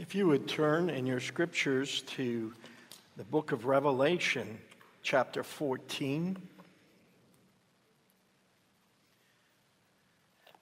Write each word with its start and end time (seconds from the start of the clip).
If 0.00 0.14
you 0.14 0.28
would 0.28 0.48
turn 0.48 0.88
in 0.88 1.04
your 1.04 1.20
scriptures 1.20 2.00
to 2.16 2.54
the 3.18 3.24
book 3.24 3.52
of 3.52 3.66
Revelation, 3.66 4.58
chapter 5.02 5.42
14. 5.42 6.38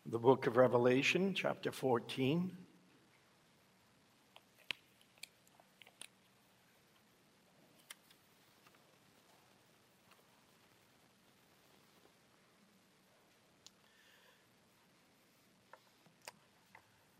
The 0.06 0.19
book 0.19 0.48
of 0.48 0.56
Revelation, 0.56 1.35
chapter 1.35 1.71
14. 1.71 2.51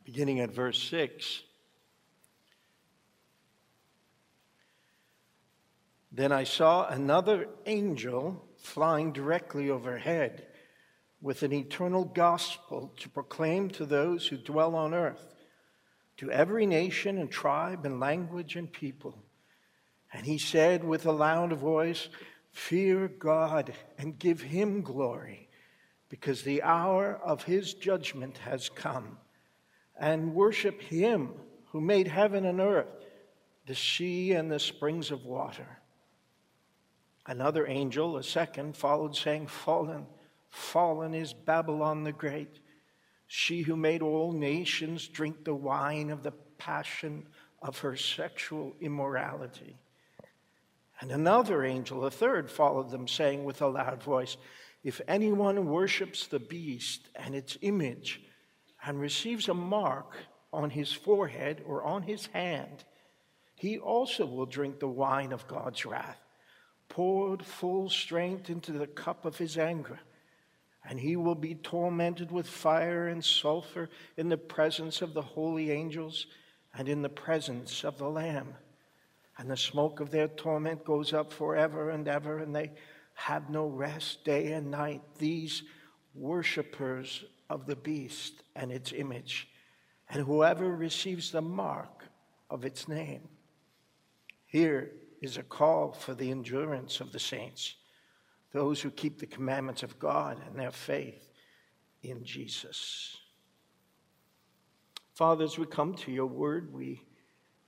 Beginning 0.05 0.41
at 0.41 0.51
verse 0.51 0.83
6. 0.83 1.45
Then 6.19 6.33
I 6.33 6.43
saw 6.43 6.89
another 6.89 7.47
angel 7.65 8.45
flying 8.57 9.13
directly 9.13 9.71
overhead 9.71 10.49
with 11.21 11.45
an 11.45 11.53
eternal 11.53 12.05
gospel 12.05 12.93
to 12.97 13.09
proclaim 13.09 13.69
to 13.69 13.87
those 13.87 14.27
who 14.27 14.37
dwell 14.37 14.75
on 14.75 14.95
earth, 14.95 15.37
to 16.17 16.29
every 16.33 16.67
nation 16.67 17.19
and 17.19 17.31
tribe 17.31 17.87
and 17.87 18.01
language 18.01 18.57
and 18.57 18.73
people. 18.73 19.17
And 20.13 20.27
he 20.27 20.39
said 20.39 20.83
with 20.83 21.07
a 21.07 21.13
loud 21.13 21.53
voice, 21.53 22.09
Fear 22.51 23.13
God 23.21 23.73
and 23.97 24.19
give 24.19 24.41
him 24.41 24.83
glory, 24.83 25.49
because 26.09 26.43
the 26.43 26.65
hour 26.65 27.15
of 27.23 27.45
his 27.45 27.75
judgment 27.75 28.39
has 28.39 28.69
come. 28.69 29.19
And 29.97 30.35
worship 30.35 30.83
him 30.83 31.35
who 31.67 31.81
made 31.81 32.09
heaven 32.09 32.45
and 32.45 32.59
earth, 32.59 33.07
the 33.67 33.77
sea 33.77 34.33
and 34.33 34.51
the 34.51 34.59
springs 34.59 35.13
of 35.13 35.25
water. 35.25 35.79
Another 37.29 37.67
angel, 37.67 38.17
a 38.17 38.23
second, 38.23 38.75
followed, 38.75 39.15
saying, 39.15 39.49
Fallen, 39.49 40.07
fallen 40.49 41.13
is 41.13 41.35
Babylon 41.35 42.03
the 42.03 42.13
Great, 42.13 42.61
she 43.27 43.61
who 43.61 43.77
made 43.77 44.01
all 44.01 44.33
nations 44.33 45.07
drink 45.07 45.45
the 45.45 45.55
wine 45.55 46.09
of 46.09 46.23
the 46.23 46.33
passion 46.57 47.27
of 47.61 47.81
her 47.81 47.97
sexual 47.97 48.75
immorality. 48.81 49.77
And 51.03 51.13
another 51.13 51.65
angel, 51.65 52.07
a 52.07 52.11
third, 52.11 52.51
followed 52.51 52.89
them, 52.89 53.07
saying 53.07 53.45
with 53.45 53.61
a 53.61 53.67
loud 53.69 54.03
voice, 54.03 54.39
If 54.83 55.03
anyone 55.07 55.67
worships 55.67 56.27
the 56.27 56.41
beast 56.41 57.11
and 57.15 57.35
its 57.35 57.59
image 57.61 58.23
and 58.83 58.99
receives 58.99 59.51
a 59.51 59.55
mark 59.55 60.17
on 60.51 60.71
his 60.71 60.95
forehead 60.95 61.63
or 61.67 61.83
on 61.83 62.05
his 62.05 62.25
hand, 62.29 62.85
he 63.55 63.79
also 63.79 64.25
will 64.25 64.47
drink 64.47 64.81
the 64.81 64.89
wine 64.89 65.33
of 65.33 65.47
God's 65.47 65.85
wrath 65.85 66.23
poured 66.89 67.45
full 67.45 67.89
strength 67.89 68.51
into 68.51 68.73
the 68.73 68.87
cup 68.87 69.25
of 69.25 69.39
his 69.39 69.57
anger. 69.59 70.01
And 70.89 70.99
he 70.99 71.17
will 71.17 71.35
be 71.35 71.55
tormented 71.55 72.31
with 72.31 72.49
fire 72.49 73.09
and 73.09 73.23
sulfur 73.23 73.91
in 74.17 74.29
the 74.29 74.39
presence 74.39 75.03
of 75.03 75.13
the 75.13 75.23
holy 75.23 75.71
angels 75.71 76.27
and 76.75 76.89
in 76.89 77.03
the 77.03 77.09
presence 77.09 77.85
of 77.85 77.99
the 77.99 78.09
Lamb. 78.09 78.55
And 79.37 79.51
the 79.51 79.57
smoke 79.57 80.01
of 80.01 80.11
their 80.11 80.29
torment 80.29 80.85
goes 80.85 81.13
up 81.13 81.33
forever 81.33 81.91
and 81.91 82.09
ever, 82.09 82.39
and 82.39 82.55
they 82.55 82.73
have 83.15 83.51
no 83.51 83.67
rest 83.67 84.25
day 84.25 84.53
and 84.53 84.71
night. 84.71 85.03
These 85.19 85.63
worshippers 86.15 87.25
of 87.51 87.67
the 87.67 87.77
beast 87.77 88.43
and 88.57 88.73
its 88.73 88.93
image, 88.93 89.49
and 90.09 90.25
whoever 90.25 90.75
receives 90.75 91.31
the 91.31 91.43
mark 91.43 92.05
of 92.51 92.65
its 92.65 92.89
name. 92.89 93.29
Here 94.47 94.93
is 95.21 95.37
a 95.37 95.43
call 95.43 95.93
for 95.93 96.15
the 96.15 96.31
endurance 96.31 97.01
of 97.01 97.13
the 97.13 97.19
saints, 97.19 97.77
those 98.53 98.81
who 98.81 98.91
keep 98.91 99.19
the 99.19 99.27
commandments 99.27 99.83
of 99.83 99.99
God 99.99 100.41
and 100.47 100.59
their 100.59 100.71
faith 100.71 101.31
in 102.03 102.25
Jesus. 102.25 103.17
Father, 105.15 105.45
as 105.45 105.59
we 105.59 105.67
come 105.67 105.95
to 105.95 106.13
your 106.13 106.27
word, 106.27 106.73
we 106.73 107.03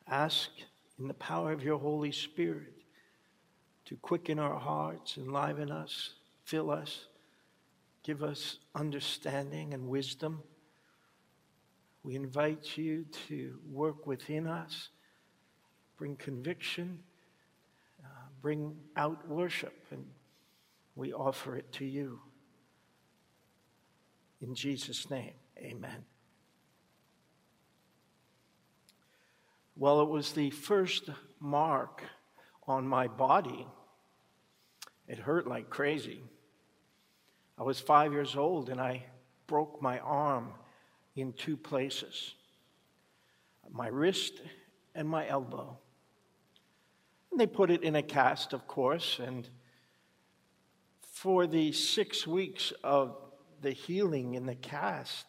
ask 0.06 0.50
in 0.98 1.08
the 1.08 1.14
power 1.14 1.52
of 1.52 1.64
your 1.64 1.78
Holy 1.78 2.12
Spirit 2.12 2.74
to 3.86 3.96
quicken 3.96 4.38
our 4.38 4.58
hearts, 4.58 5.16
enliven 5.18 5.70
us, 5.70 6.14
fill 6.44 6.70
us, 6.70 7.06
give 8.04 8.22
us 8.22 8.58
understanding 8.74 9.74
and 9.74 9.88
wisdom. 9.88 10.42
We 12.04 12.14
invite 12.14 12.78
you 12.78 13.04
to 13.28 13.58
work 13.68 14.06
within 14.06 14.46
us, 14.46 14.90
bring 15.98 16.16
conviction 16.16 17.00
bring 18.40 18.76
out 18.96 19.28
worship, 19.28 19.86
and 19.90 20.04
we 20.94 21.12
offer 21.12 21.56
it 21.56 21.72
to 21.72 21.84
you. 21.84 22.20
In 24.40 24.54
Jesus' 24.54 25.10
name, 25.10 25.34
amen. 25.58 26.04
Well, 29.76 30.02
it 30.02 30.08
was 30.08 30.32
the 30.32 30.50
first 30.50 31.10
mark 31.38 32.02
on 32.66 32.86
my 32.86 33.08
body. 33.08 33.66
It 35.08 35.18
hurt 35.18 35.46
like 35.46 35.70
crazy. 35.70 36.22
I 37.58 37.62
was 37.62 37.80
five 37.80 38.12
years 38.12 38.36
old 38.36 38.70
and 38.70 38.80
I 38.80 39.04
broke 39.46 39.82
my 39.82 39.98
arm 39.98 40.52
in 41.16 41.32
two 41.32 41.56
places 41.56 42.34
my 43.72 43.86
wrist 43.86 44.40
and 44.94 45.08
my 45.08 45.28
elbow. 45.28 45.78
And 47.30 47.40
they 47.40 47.46
put 47.46 47.70
it 47.70 47.82
in 47.82 47.96
a 47.96 48.02
cast, 48.02 48.52
of 48.52 48.66
course, 48.66 49.20
and 49.24 49.48
for 51.00 51.46
the 51.46 51.72
six 51.72 52.26
weeks 52.26 52.72
of 52.82 53.16
the 53.60 53.72
healing 53.72 54.34
in 54.34 54.46
the 54.46 54.54
cast, 54.54 55.26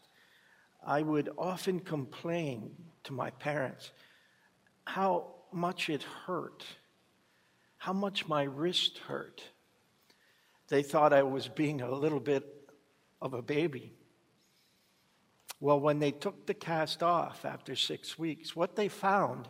I 0.85 1.01
would 1.01 1.29
often 1.37 1.79
complain 1.79 2.71
to 3.03 3.13
my 3.13 3.29
parents 3.31 3.91
how 4.85 5.35
much 5.51 5.89
it 5.89 6.03
hurt, 6.03 6.65
how 7.77 7.93
much 7.93 8.27
my 8.27 8.43
wrist 8.43 8.99
hurt. 8.99 9.43
They 10.69 10.81
thought 10.81 11.13
I 11.13 11.23
was 11.23 11.47
being 11.47 11.81
a 11.81 11.91
little 11.91 12.19
bit 12.19 12.45
of 13.21 13.33
a 13.33 13.41
baby. 13.41 13.93
Well, 15.59 15.79
when 15.79 15.99
they 15.99 16.11
took 16.11 16.47
the 16.47 16.53
cast 16.53 17.03
off 17.03 17.45
after 17.45 17.75
six 17.75 18.17
weeks, 18.17 18.55
what 18.55 18.75
they 18.75 18.87
found 18.87 19.47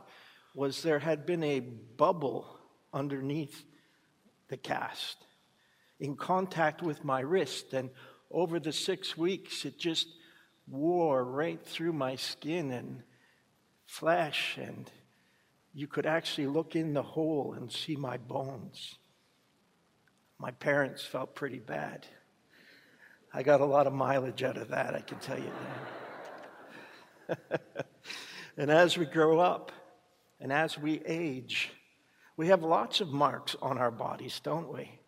was 0.54 0.84
there 0.84 1.00
had 1.00 1.26
been 1.26 1.44
a 1.44 1.60
bubble 1.60 2.46
underneath 2.94 3.64
the 4.50 4.58
cast 4.58 5.18
in 6.00 6.16
contact 6.16 6.82
with 6.82 7.06
my 7.06 7.22
wrist. 7.22 7.74
And 7.74 7.90
over 8.30 8.60
the 8.60 8.74
six 8.74 9.16
weeks, 9.16 9.66
it 9.66 9.78
just 9.78 10.08
wore 10.68 11.24
right 11.24 11.64
through 11.64 11.94
my 11.94 12.16
skin 12.16 12.72
and 12.72 13.04
flesh. 13.86 14.58
And 14.58 14.92
you 15.74 15.88
could 15.88 16.06
actually 16.06 16.48
look 16.48 16.76
in 16.76 16.94
the 16.94 17.04
hole 17.04 17.54
and 17.58 17.72
see 17.72 17.96
my 17.96 18.18
bones. 18.18 18.96
My 20.38 20.52
parents 20.52 21.06
felt 21.06 21.36
pretty 21.36 21.60
bad. 21.60 22.06
I 23.34 23.44
got 23.44 23.62
a 23.62 23.66
lot 23.66 23.88
of 23.88 23.94
mileage 23.94 24.44
out 24.44 24.58
of 24.58 24.70
that, 24.70 24.94
I 24.94 25.00
can 25.00 25.20
tell 25.20 25.40
you 25.40 25.52
that. 27.28 27.62
and 28.58 28.70
as 28.70 28.98
we 28.98 29.06
grow 29.06 29.40
up, 29.40 29.72
and 30.42 30.52
as 30.52 30.78
we 30.78 31.02
age, 31.06 31.72
we 32.36 32.48
have 32.48 32.64
lots 32.64 33.00
of 33.00 33.10
marks 33.10 33.56
on 33.62 33.78
our 33.78 33.92
bodies, 33.92 34.42
don't 34.44 34.74
we? 34.74 35.00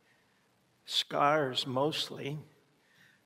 Scars 0.86 1.66
mostly, 1.66 2.38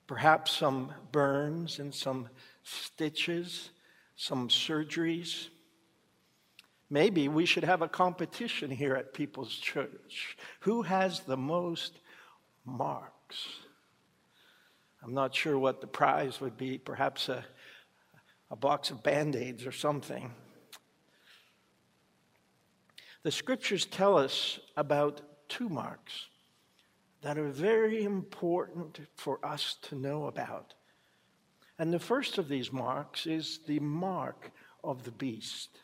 perhaps 0.07 0.51
some 0.51 0.94
burns 1.12 1.79
and 1.79 1.94
some 1.94 2.29
stitches, 2.63 3.72
some 4.16 4.47
surgeries. 4.47 5.50
Maybe 6.90 7.27
we 7.27 7.45
should 7.45 7.65
have 7.65 7.81
a 7.81 7.89
competition 7.89 8.71
here 8.71 8.95
at 8.95 9.13
People's 9.13 9.54
Church. 9.54 10.38
Who 10.62 10.83
has 10.83 11.19
the 11.21 11.36
most 11.36 12.00
marks? 12.63 13.50
I'm 15.04 15.13
not 15.13 15.36
sure 15.36 15.59
what 15.59 15.81
the 15.81 15.88
prize 15.88 16.39
would 16.39 16.57
be, 16.57 16.77
perhaps 16.77 17.27
a, 17.27 17.44
a 18.50 18.56
box 18.56 18.92
of 18.92 19.04
band 19.04 19.36
aids 19.36 19.65
or 19.65 19.74
something. 19.74 20.33
The 23.27 23.31
scriptures 23.31 23.85
tell 23.85 24.18
us 24.18 24.57
about 24.77 25.19
two 25.50 25.68
marks 25.68 26.27
that 27.21 27.38
are 27.38 27.50
very 27.50 28.06
important 28.06 29.01
for 29.15 29.45
us 29.45 29.75
to 29.81 29.95
know 29.95 30.27
about. 30.27 30.75
And 31.77 31.91
the 31.94 32.00
first 32.00 32.38
of 32.38 32.47
these 32.47 32.71
marks 32.71 33.25
is 33.25 33.59
the 33.68 33.81
mark 33.81 34.51
of 34.81 35.03
the 35.03 35.12
beast. 35.12 35.77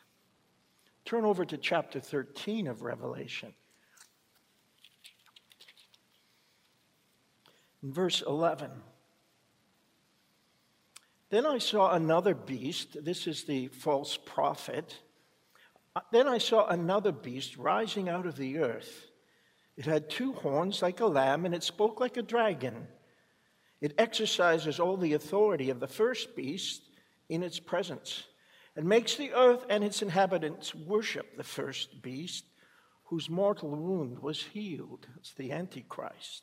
Turn 1.04 1.26
over 1.26 1.44
to 1.44 1.58
chapter 1.58 2.00
13 2.00 2.66
of 2.66 2.80
Revelation. 2.80 3.52
In 7.82 7.92
verse 7.92 8.22
11. 8.26 8.70
Then 11.28 11.44
I 11.44 11.58
saw 11.58 11.92
another 11.92 12.34
beast. 12.34 13.04
This 13.04 13.26
is 13.26 13.44
the 13.44 13.68
false 13.68 14.16
prophet 14.16 14.98
Uh, 15.96 16.00
then 16.10 16.26
I 16.26 16.38
saw 16.38 16.66
another 16.66 17.12
beast 17.12 17.56
rising 17.56 18.08
out 18.08 18.26
of 18.26 18.36
the 18.36 18.58
earth. 18.58 19.06
It 19.76 19.86
had 19.86 20.10
two 20.10 20.32
horns 20.32 20.82
like 20.82 21.00
a 21.00 21.06
lamb, 21.06 21.44
and 21.46 21.54
it 21.54 21.62
spoke 21.62 22.00
like 22.00 22.16
a 22.16 22.22
dragon. 22.22 22.88
It 23.80 23.94
exercises 23.98 24.80
all 24.80 24.96
the 24.96 25.12
authority 25.12 25.70
of 25.70 25.80
the 25.80 25.86
first 25.86 26.34
beast 26.34 26.82
in 27.28 27.42
its 27.42 27.58
presence, 27.60 28.24
and 28.76 28.86
makes 28.86 29.16
the 29.16 29.32
earth 29.32 29.64
and 29.68 29.84
its 29.84 30.02
inhabitants 30.02 30.74
worship 30.74 31.36
the 31.36 31.44
first 31.44 32.02
beast, 32.02 32.44
whose 33.04 33.30
mortal 33.30 33.70
wound 33.70 34.18
was 34.20 34.42
healed. 34.42 35.06
It's 35.18 35.34
the 35.34 35.52
Antichrist. 35.52 36.42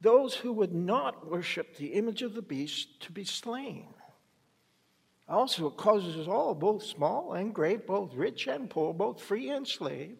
those 0.00 0.34
who 0.34 0.52
would 0.52 0.74
not 0.74 1.28
worship 1.28 1.76
the 1.76 1.94
image 1.94 2.22
of 2.22 2.34
the 2.34 2.42
beast 2.42 3.00
to 3.00 3.12
be 3.12 3.24
slain. 3.24 3.88
Also, 5.28 5.66
it 5.66 5.76
causes 5.76 6.26
all, 6.26 6.54
both 6.54 6.82
small 6.82 7.34
and 7.34 7.54
great, 7.54 7.86
both 7.86 8.14
rich 8.14 8.46
and 8.46 8.70
poor, 8.70 8.94
both 8.94 9.20
free 9.20 9.50
and 9.50 9.66
slave, 9.66 10.16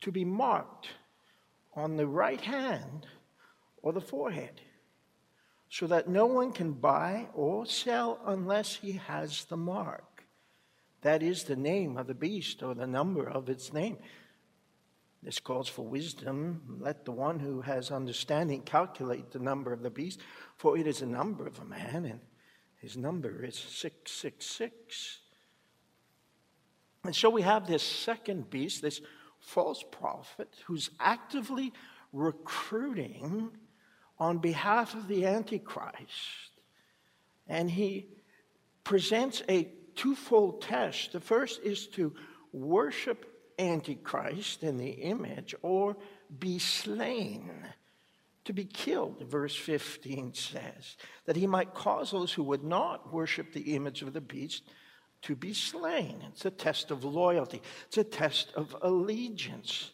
to 0.00 0.10
be 0.10 0.24
marked 0.24 0.88
on 1.74 1.96
the 1.96 2.06
right 2.06 2.40
hand 2.40 3.06
or 3.82 3.92
the 3.92 4.00
forehead, 4.00 4.60
so 5.68 5.86
that 5.86 6.08
no 6.08 6.24
one 6.26 6.52
can 6.52 6.72
buy 6.72 7.28
or 7.34 7.66
sell 7.66 8.18
unless 8.24 8.76
he 8.76 8.92
has 8.92 9.44
the 9.44 9.56
mark. 9.56 10.24
That 11.02 11.22
is 11.22 11.44
the 11.44 11.56
name 11.56 11.98
of 11.98 12.06
the 12.06 12.14
beast 12.14 12.62
or 12.62 12.74
the 12.74 12.86
number 12.86 13.28
of 13.28 13.50
its 13.50 13.72
name. 13.72 13.98
This 15.22 15.40
calls 15.40 15.68
for 15.68 15.82
wisdom. 15.82 16.78
Let 16.80 17.04
the 17.04 17.12
one 17.12 17.40
who 17.40 17.60
has 17.62 17.90
understanding 17.90 18.62
calculate 18.62 19.30
the 19.30 19.38
number 19.38 19.72
of 19.72 19.82
the 19.82 19.90
beast, 19.90 20.20
for 20.56 20.78
it 20.78 20.86
is 20.86 21.02
a 21.02 21.06
number 21.06 21.46
of 21.46 21.58
a 21.58 21.64
man, 21.64 22.04
and 22.04 22.20
his 22.76 22.96
number 22.96 23.44
is 23.44 23.56
666. 23.56 25.18
And 27.04 27.14
so 27.14 27.30
we 27.30 27.42
have 27.42 27.66
this 27.66 27.82
second 27.82 28.50
beast, 28.50 28.82
this 28.82 29.00
false 29.38 29.84
prophet, 29.90 30.54
who's 30.66 30.90
actively 31.00 31.72
recruiting 32.12 33.50
on 34.18 34.38
behalf 34.38 34.94
of 34.94 35.08
the 35.08 35.26
Antichrist. 35.26 36.50
And 37.48 37.70
he 37.70 38.08
presents 38.84 39.42
a 39.48 39.68
twofold 39.94 40.62
test. 40.62 41.12
The 41.12 41.20
first 41.20 41.60
is 41.62 41.86
to 41.88 42.14
worship 42.52 43.35
Antichrist 43.58 44.62
in 44.62 44.76
the 44.76 44.90
image 44.90 45.54
or 45.62 45.96
be 46.38 46.58
slain, 46.58 47.50
to 48.44 48.52
be 48.52 48.64
killed, 48.64 49.24
verse 49.28 49.56
15 49.56 50.34
says, 50.34 50.96
that 51.24 51.36
he 51.36 51.46
might 51.46 51.74
cause 51.74 52.10
those 52.10 52.32
who 52.32 52.44
would 52.44 52.62
not 52.62 53.12
worship 53.12 53.52
the 53.52 53.74
image 53.74 54.02
of 54.02 54.12
the 54.12 54.20
beast 54.20 54.62
to 55.22 55.34
be 55.34 55.52
slain. 55.52 56.22
It's 56.28 56.44
a 56.44 56.50
test 56.50 56.90
of 56.90 57.04
loyalty, 57.04 57.60
it's 57.86 57.98
a 57.98 58.04
test 58.04 58.52
of 58.54 58.76
allegiance. 58.82 59.90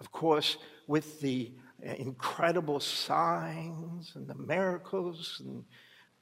Of 0.00 0.10
course, 0.12 0.58
with 0.86 1.20
the 1.20 1.52
incredible 1.80 2.80
signs 2.80 4.12
and 4.14 4.26
the 4.26 4.34
miracles 4.34 5.40
and 5.44 5.64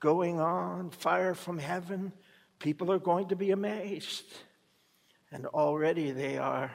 going 0.00 0.38
on, 0.38 0.90
fire 0.90 1.34
from 1.34 1.58
heaven, 1.58 2.12
people 2.58 2.92
are 2.92 2.98
going 2.98 3.28
to 3.28 3.36
be 3.36 3.50
amazed. 3.50 4.24
And 5.32 5.46
already 5.46 6.10
they 6.10 6.38
are, 6.38 6.72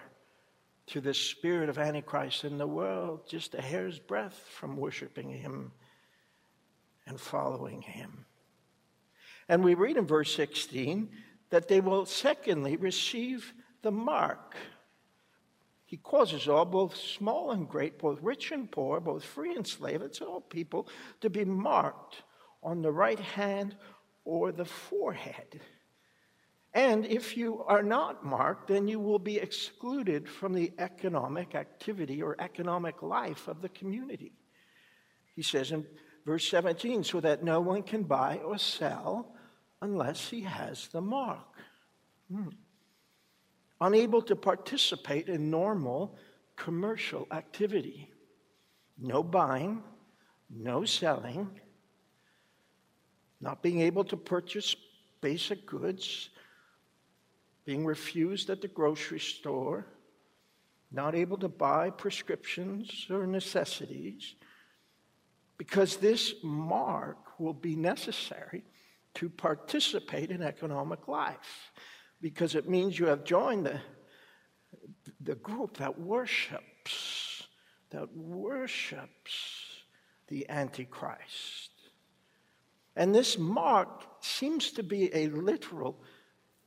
through 0.88 1.02
the 1.02 1.14
spirit 1.14 1.70
of 1.70 1.78
Antichrist 1.78 2.44
in 2.44 2.58
the 2.58 2.68
world, 2.68 3.28
just 3.28 3.56
a 3.56 3.62
hair's 3.62 4.00
breadth 4.00 4.38
from 4.38 4.78
worshiping 4.78 5.30
him 5.30 5.72
and 7.08 7.20
following 7.20 7.82
him. 7.82 8.26
And 9.50 9.64
we 9.64 9.74
read 9.74 9.98
in 9.98 10.06
verse 10.06 10.34
16 10.36 11.10
that 11.50 11.68
they 11.68 11.82
will, 11.82 12.06
secondly, 12.06 12.76
receive 12.78 13.54
the 13.82 13.92
mark. 13.92 14.56
He 15.86 15.98
causes 15.98 16.48
all, 16.48 16.66
both 16.66 16.96
small 16.96 17.52
and 17.52 17.70
great, 17.70 18.00
both 18.00 18.20
rich 18.22 18.52
and 18.52 18.70
poor, 18.70 19.00
both 19.00 19.24
free 19.24 19.56
and 19.56 19.66
slave, 19.66 20.02
it's 20.02 20.22
all 20.22 20.42
people, 20.42 20.88
to 21.22 21.30
be 21.30 21.46
marked 21.46 22.24
on 22.64 22.82
the 22.82 22.92
right 22.92 23.20
hand 23.20 23.76
or 24.24 24.52
the 24.52 24.66
forehead. 24.66 25.62
And 26.76 27.06
if 27.06 27.38
you 27.38 27.64
are 27.64 27.82
not 27.82 28.26
marked, 28.26 28.68
then 28.68 28.86
you 28.86 29.00
will 29.00 29.18
be 29.18 29.38
excluded 29.38 30.28
from 30.28 30.52
the 30.54 30.74
economic 30.78 31.56
activity 31.56 32.22
or 32.22 32.36
economic 32.38 33.02
life 33.02 33.48
of 33.48 33.62
the 33.62 33.70
community. 33.70 34.34
He 35.38 35.42
says 35.42 35.72
in 35.72 35.86
verse 36.26 36.46
17, 36.50 37.06
so 37.06 37.22
that 37.22 37.46
no 37.46 37.62
one 37.62 37.82
can 37.82 38.04
buy 38.04 38.42
or 38.44 38.58
sell 38.58 39.34
unless 39.82 40.30
he 40.30 40.42
has 40.42 40.90
the 40.90 41.00
mark. 41.00 41.48
Hmm. 42.30 42.50
Unable 43.80 44.22
to 44.24 44.36
participate 44.36 45.30
in 45.30 45.50
normal 45.50 46.18
commercial 46.58 47.26
activity. 47.32 48.12
No 48.98 49.24
buying, 49.24 49.82
no 50.50 50.84
selling, 50.84 51.58
not 53.40 53.64
being 53.64 53.80
able 53.80 54.04
to 54.06 54.18
purchase 54.18 54.76
basic 55.22 55.66
goods 55.66 56.32
being 57.66 57.86
refused 57.86 58.50
at 58.50 58.62
the 58.62 58.68
grocery 58.68 59.20
store, 59.20 59.86
not 60.92 61.16
able 61.16 61.38
to 61.38 61.50
buy 61.50 61.90
prescriptions 61.90 63.08
or 63.10 63.26
necessities, 63.26 64.36
because 65.58 65.98
this 65.98 66.36
mark 66.44 67.40
will 67.40 67.54
be 67.54 67.76
necessary 67.76 68.64
to 69.16 69.30
participate 69.30 70.30
in 70.30 70.42
economic 70.42 71.08
life, 71.08 71.72
because 72.22 72.56
it 72.56 72.70
means 72.70 73.00
you 73.00 73.08
have 73.08 73.24
joined 73.24 73.66
the, 73.66 73.80
the 75.22 75.36
group 75.36 75.78
that 75.78 76.00
worships, 76.00 77.48
that 77.90 78.16
worships 78.16 79.82
the 80.28 80.48
Antichrist. 80.50 81.72
And 82.96 83.14
this 83.14 83.38
mark 83.38 84.04
seems 84.22 84.72
to 84.72 84.84
be 84.84 85.14
a 85.14 85.28
literal 85.30 86.02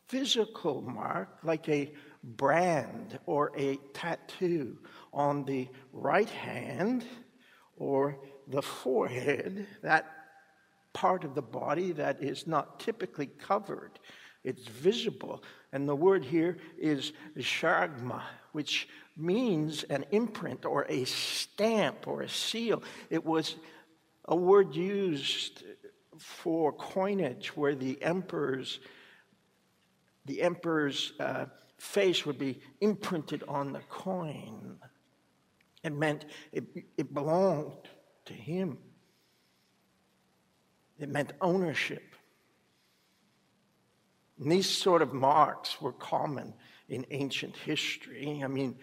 physical 0.08 0.80
mark, 0.82 1.38
like 1.42 1.68
a 1.68 1.92
brand 2.22 3.18
or 3.26 3.52
a 3.56 3.76
tattoo 3.92 4.78
on 5.12 5.44
the 5.44 5.68
right 5.92 6.28
hand 6.30 7.04
or 7.76 8.18
the 8.48 8.62
forehead, 8.62 9.66
that 9.82 10.06
part 10.92 11.24
of 11.24 11.34
the 11.34 11.42
body 11.42 11.92
that 11.92 12.22
is 12.22 12.46
not 12.46 12.80
typically 12.80 13.26
covered. 13.26 13.98
It's 14.42 14.66
visible. 14.66 15.42
And 15.72 15.88
the 15.88 15.94
word 15.94 16.24
here 16.24 16.56
is 16.78 17.12
charagma, 17.36 18.22
which 18.52 18.88
means 19.16 19.84
an 19.84 20.06
imprint 20.10 20.64
or 20.64 20.86
a 20.88 21.04
stamp 21.04 22.08
or 22.08 22.22
a 22.22 22.28
seal. 22.28 22.82
It 23.10 23.24
was 23.24 23.56
a 24.24 24.36
word 24.36 24.74
used 24.74 25.64
for 26.18 26.72
coinage 26.72 27.56
where 27.56 27.74
the 27.74 28.02
emperors 28.02 28.80
the 30.28 30.42
emperor's 30.42 31.14
uh, 31.18 31.46
face 31.78 32.24
would 32.24 32.38
be 32.38 32.60
imprinted 32.80 33.42
on 33.48 33.72
the 33.72 33.80
coin. 33.88 34.78
It 35.82 35.92
meant 35.92 36.26
it, 36.52 36.64
it 36.96 37.12
belonged 37.12 37.88
to 38.26 38.32
him, 38.32 38.78
it 40.98 41.08
meant 41.08 41.32
ownership. 41.40 42.02
And 44.38 44.52
these 44.52 44.68
sort 44.68 45.02
of 45.02 45.12
marks 45.12 45.80
were 45.80 45.92
common 45.92 46.54
in 46.88 47.04
ancient 47.10 47.56
history. 47.56 48.40
I 48.42 48.46
mean, 48.46 48.76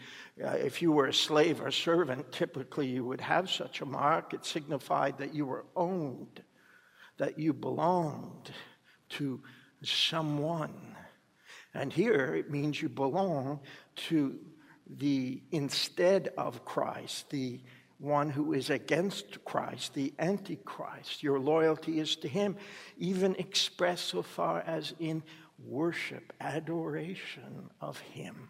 uh, 0.44 0.50
if 0.50 0.82
you 0.82 0.92
were 0.92 1.08
a 1.08 1.14
slave 1.14 1.62
or 1.62 1.72
servant, 1.72 2.32
typically 2.32 2.88
you 2.88 3.06
would 3.06 3.22
have 3.22 3.50
such 3.50 3.82
a 3.82 3.86
mark. 3.86 4.34
It 4.34 4.46
signified 4.46 5.18
that 5.18 5.34
you 5.34 5.46
were 5.46 5.66
owned, 5.76 6.44
that 7.18 7.40
you 7.40 7.54
belonged 7.54 8.52
to 9.10 9.42
someone. 9.82 10.96
And 11.76 11.92
here 11.92 12.36
it 12.36 12.50
means 12.50 12.82
you 12.82 12.90
belong 12.90 13.60
to 14.08 14.40
the 14.98 15.42
instead 15.52 16.30
of 16.38 16.64
Christ, 16.66 17.30
the 17.30 17.60
one 17.98 18.30
who 18.30 18.54
is 18.54 18.70
against 18.70 19.44
Christ, 19.46 19.94
the 19.94 20.14
Antichrist. 20.20 21.24
Your 21.24 21.40
loyalty 21.40 22.00
is 22.00 22.16
to 22.18 22.28
him, 22.28 22.56
even 22.98 23.36
expressed 23.36 24.06
so 24.06 24.22
far 24.22 24.62
as 24.62 24.94
in 25.00 25.24
worship, 25.64 26.34
adoration 26.40 27.70
of 27.82 28.00
Him. 28.00 28.50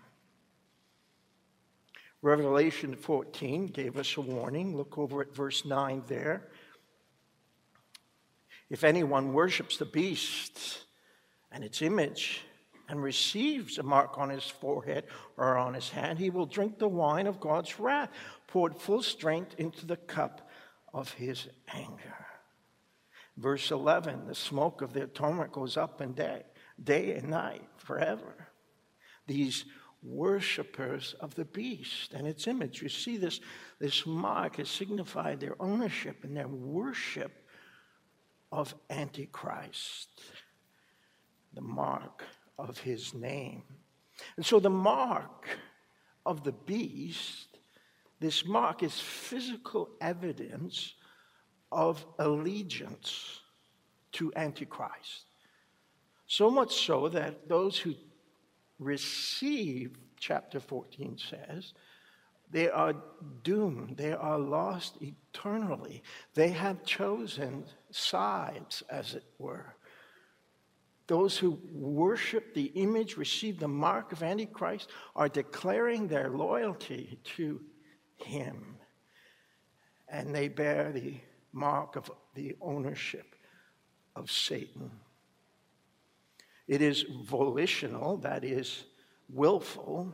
Revelation 2.21 2.95
14 2.95 3.67
gave 3.67 3.97
us 3.97 4.17
a 4.17 4.21
warning. 4.21 4.75
Look 4.75 4.97
over 4.97 5.21
at 5.21 5.35
verse 5.35 5.63
9 5.63 6.03
there. 6.07 6.47
If 8.69 8.83
anyone 8.83 9.33
worships 9.33 9.77
the 9.77 9.85
beast 9.85 10.85
and 11.51 11.63
its 11.63 11.83
image 11.83 12.41
and 12.87 13.01
receives 13.01 13.77
a 13.77 13.83
mark 13.83 14.17
on 14.17 14.29
his 14.29 14.43
forehead 14.43 15.05
or 15.37 15.57
on 15.57 15.73
his 15.73 15.89
hand, 15.89 16.19
he 16.19 16.29
will 16.29 16.45
drink 16.45 16.77
the 16.77 16.87
wine 16.87 17.27
of 17.27 17.39
God's 17.39 17.79
wrath, 17.79 18.09
poured 18.47 18.75
full 18.75 19.01
strength 19.01 19.55
into 19.57 19.85
the 19.85 19.97
cup 19.97 20.49
of 20.93 21.11
his 21.13 21.47
anger. 21.73 22.25
Verse 23.37 23.71
11 23.71 24.27
the 24.27 24.35
smoke 24.35 24.81
of 24.81 24.93
the 24.93 25.03
atonement 25.03 25.51
goes 25.51 25.77
up 25.77 26.01
and 26.01 26.15
day, 26.15 26.43
day 26.81 27.13
and 27.13 27.29
night 27.29 27.67
forever. 27.77 28.47
These 29.27 29.65
worshippers 30.05 31.15
of 31.19 31.33
the 31.35 31.45
beast 31.45 32.13
and 32.13 32.27
its 32.27 32.47
image. 32.47 32.81
You 32.81 32.89
see, 32.89 33.17
this, 33.17 33.39
this 33.79 34.05
mark 34.05 34.57
has 34.57 34.69
signified 34.69 35.39
their 35.39 35.59
ownership 35.59 36.23
and 36.23 36.37
their 36.37 36.47
worship 36.47 37.31
of 38.51 38.73
Antichrist, 38.89 40.21
the 41.53 41.61
mark 41.61 42.23
of 42.57 42.79
his 42.79 43.13
name. 43.13 43.63
And 44.37 44.45
so 44.45 44.59
the 44.59 44.69
mark 44.69 45.47
of 46.25 46.43
the 46.43 46.51
beast, 46.51 47.57
this 48.19 48.45
mark 48.45 48.83
is 48.83 48.99
physical 48.99 49.89
evidence 50.01 50.93
of 51.71 52.05
allegiance 52.19 53.41
to 54.13 54.31
Antichrist. 54.35 55.25
So 56.27 56.49
much 56.49 56.85
so 56.85 57.09
that 57.09 57.47
those 57.47 57.77
who 57.77 57.93
receive, 58.79 59.97
chapter 60.19 60.59
14 60.59 61.17
says, 61.17 61.73
they 62.51 62.69
are 62.69 62.95
doomed. 63.43 63.97
They 63.97 64.13
are 64.13 64.39
lost 64.39 64.97
eternally. 65.01 66.03
They 66.35 66.49
have 66.49 66.85
chosen 66.85 67.65
sides, 67.91 68.83
as 68.89 69.15
it 69.15 69.25
were. 69.39 69.75
Those 71.07 71.37
who 71.37 71.59
worship 71.71 72.53
the 72.53 72.71
image, 72.75 73.15
receive 73.15 73.59
the 73.59 73.67
mark 73.67 74.11
of 74.11 74.23
Antichrist, 74.23 74.89
are 75.15 75.29
declaring 75.29 76.07
their 76.07 76.29
loyalty 76.29 77.19
to 77.35 77.61
him. 78.17 78.77
And 80.07 80.33
they 80.33 80.47
bear 80.47 80.91
the 80.91 81.15
mark 81.51 81.95
of 81.95 82.11
the 82.33 82.55
ownership 82.59 83.35
of 84.15 84.31
Satan. 84.31 84.91
It 86.67 86.81
is 86.81 87.05
volitional, 87.23 88.17
that 88.17 88.43
is, 88.43 88.85
willful. 89.29 90.13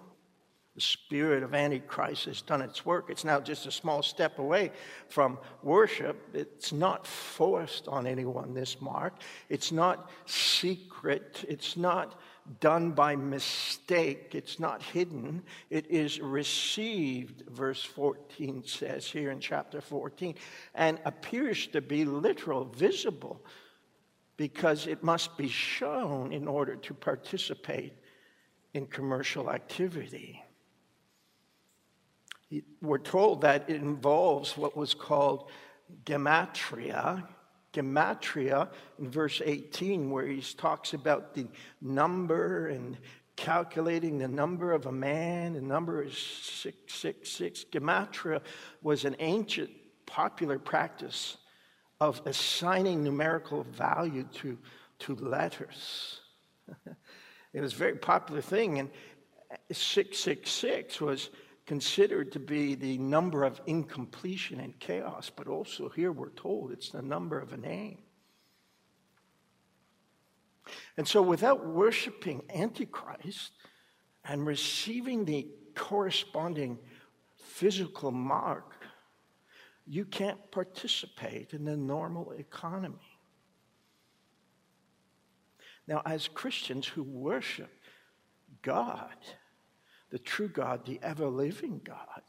The 0.76 0.82
spirit 0.82 1.44
of 1.44 1.54
Antichrist 1.54 2.26
has 2.26 2.42
done 2.42 2.62
its 2.62 2.86
work. 2.86 3.10
It's 3.10 3.26
now 3.26 3.42
just 3.42 3.66
a 3.66 3.72
small 3.72 4.02
step 4.02 4.40
away 4.40 4.72
from 5.10 5.38
worship. 5.64 6.30
It's 6.34 6.72
not 6.72 7.06
forced 7.06 7.90
on 7.90 8.08
anyone, 8.08 8.54
this 8.54 8.80
mark. 8.80 9.16
It's 9.50 9.74
not 9.74 10.10
secret. 10.26 11.44
It's 11.50 11.76
not 11.76 12.22
done 12.62 12.92
by 12.92 13.18
mistake. 13.18 14.34
It's 14.34 14.60
not 14.60 14.82
hidden. 14.82 15.44
It 15.70 15.92
is 15.92 16.22
received, 16.22 17.44
verse 17.50 17.84
14 17.84 18.64
says 18.66 19.06
here 19.06 19.32
in 19.32 19.42
chapter 19.42 19.82
14, 19.82 20.36
and 20.74 21.00
appears 21.04 21.68
to 21.68 21.82
be 21.82 22.06
literal, 22.06 22.64
visible 22.64 23.46
because 24.38 24.88
it 24.88 25.04
must 25.04 25.38
be 25.38 25.50
shown 25.50 26.32
in 26.32 26.48
order 26.48 26.78
to 26.78 26.94
participate 26.94 27.94
in 28.74 28.88
commercial 28.88 29.52
activity. 29.52 30.42
We're 32.82 32.98
told 32.98 33.42
that 33.42 33.70
it 33.70 33.78
involves 33.78 34.58
what 34.58 34.76
was 34.76 34.94
called 34.94 35.50
gematria. 36.06 37.24
Gematria 37.74 38.70
in 39.00 39.10
verse 39.10 39.42
18, 39.44 40.10
where 40.10 40.26
he 40.26 40.42
talks 40.42 40.94
about 40.94 41.34
the 41.34 41.48
number 41.82 42.68
and 42.68 42.98
calculating 43.38 44.18
the 44.18 44.28
number 44.28 44.74
of 44.74 44.86
a 44.86 44.92
man, 44.92 45.54
the 45.54 45.62
number 45.62 46.04
is 46.04 46.18
666. 46.18 47.66
Gematria 47.72 48.42
was 48.82 49.06
an 49.06 49.16
ancient 49.20 49.70
popular 50.06 50.60
practice 50.60 51.38
of 52.02 52.22
assigning 52.26 53.04
numerical 53.04 53.64
value 53.64 54.28
to, 54.34 54.58
to 55.00 55.16
letters. 55.16 56.20
it 57.54 57.62
was 57.62 57.74
a 57.74 57.78
very 57.78 57.96
popular 57.96 58.42
thing, 58.42 58.80
and 58.80 58.90
666 59.72 61.00
was 61.00 61.30
considered 61.72 62.34
to 62.34 62.38
be 62.38 62.76
the 62.76 62.98
number 62.98 63.46
of 63.46 63.62
incompletion 63.66 64.60
and 64.60 64.78
chaos, 64.82 65.32
but 65.34 65.48
also 65.48 65.88
here 65.88 66.12
we're 66.12 66.32
told 66.32 66.70
it's 66.70 66.90
the 66.90 67.02
number 67.02 67.40
of 67.40 67.54
a 67.54 67.58
name. 67.58 68.00
And 70.98 71.08
so, 71.08 71.22
without 71.22 71.66
worshiping 71.66 72.42
Antichrist 72.54 73.54
and 74.26 74.46
receiving 74.46 75.24
the 75.24 75.48
corresponding 75.74 76.78
physical 77.38 78.12
mark 78.12 78.74
you 79.88 80.04
can't 80.04 80.52
participate 80.52 81.54
in 81.54 81.64
the 81.64 81.78
normal 81.78 82.34
economy. 82.34 83.18
Now, 85.88 86.02
as 86.06 86.28
Christians 86.28 86.86
who 86.86 87.04
worship 87.04 87.72
God, 88.62 89.16
the 90.12 90.20
true 90.20 90.50
God, 90.50 90.86
the 90.86 91.00
ever 91.02 91.28
living 91.28 91.82
God, 91.84 92.22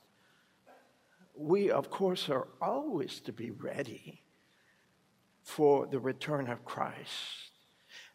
we, 1.35 1.71
of 1.71 1.91
course, 1.91 2.29
are 2.29 2.49
always 2.61 3.21
to 3.21 3.33
be 3.33 3.51
ready 3.51 4.23
for 5.43 5.87
the 5.87 5.99
return 5.99 6.49
of 6.49 6.65
Christ. 6.65 7.51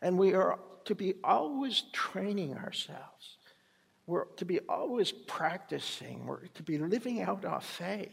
And 0.02 0.18
we 0.18 0.34
are 0.34 0.60
to 0.86 0.96
be 0.96 1.16
always 1.24 1.84
training 1.92 2.56
ourselves. 2.56 3.38
We're 4.06 4.26
to 4.38 4.46
be 4.46 4.60
always 4.70 5.12
practicing. 5.12 6.26
We're 6.26 6.48
to 6.48 6.64
be 6.64 6.78
living 6.78 7.22
out 7.22 7.44
our 7.44 7.60
faith. 7.60 8.12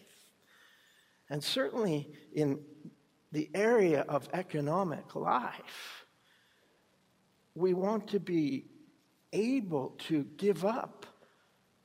And 1.31 1.43
certainly 1.43 2.11
in 2.33 2.59
the 3.31 3.49
area 3.55 4.05
of 4.09 4.29
economic 4.33 5.15
life, 5.15 6.07
we 7.55 7.75
want 7.75 8.09
to 8.09 8.19
be 8.21 8.67
able 9.33 9.91
to 10.09 10.25
give 10.37 10.65
up 10.65 11.04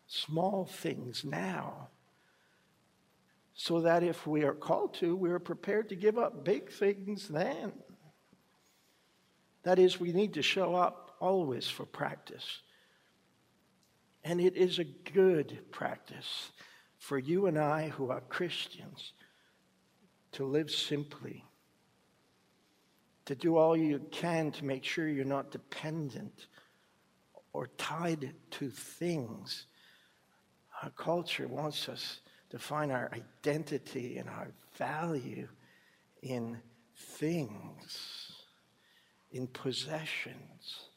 small 0.10 0.66
things 0.66 1.24
now 1.24 1.88
so 3.54 3.82
that 3.82 4.04
if 4.04 4.26
we 4.26 4.44
are 4.44 4.54
called 4.54 4.96
to, 4.96 5.16
we 5.16 5.30
are 5.30 5.40
prepared 5.40 5.90
to 5.90 5.96
give 5.96 6.18
up 6.18 6.44
big 6.44 6.72
things 6.72 7.28
then. 7.28 7.72
That 9.64 9.78
is, 9.78 10.00
we 10.00 10.12
need 10.12 10.34
to 10.34 10.42
show 10.42 10.76
up 10.76 11.16
always 11.20 11.68
for 11.68 11.86
practice. 11.86 12.62
And 14.24 14.42
it 14.42 14.56
is 14.56 14.80
a 14.80 14.84
good 14.84 15.60
practice 15.72 16.52
for 16.98 17.20
you 17.20 17.46
and 17.46 17.58
I 17.58 17.90
who 17.90 18.10
are 18.10 18.22
Christians 18.22 19.14
to 20.32 20.46
live 20.46 20.72
simply, 20.72 21.44
to 23.26 23.36
do 23.36 23.58
all 23.58 23.78
you 23.78 24.00
can 24.12 24.52
to 24.54 24.66
make 24.66 24.84
sure 24.84 25.08
you're 25.08 25.26
not 25.26 25.52
dependent 25.52 26.48
or 27.54 27.68
tied 27.78 28.34
to 28.52 28.70
things. 28.70 29.66
Our 30.82 30.90
culture 30.92 31.48
wants 31.48 31.90
us 31.90 32.20
to 32.52 32.60
find 32.60 32.92
our 32.92 33.12
identity 33.14 34.18
and 34.18 34.30
our 34.30 34.52
value 34.78 35.48
in 36.22 36.58
things, 36.96 38.32
in 39.32 39.48
possessions, 39.48 40.88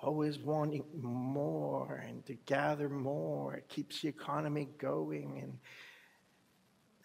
always 0.00 0.38
wanting 0.38 0.84
more 1.00 2.04
and 2.06 2.26
to 2.26 2.34
gather 2.46 2.88
more. 2.88 3.54
It 3.54 3.68
keeps 3.68 4.02
the 4.02 4.08
economy 4.08 4.68
going 4.78 5.40
and 5.42 5.58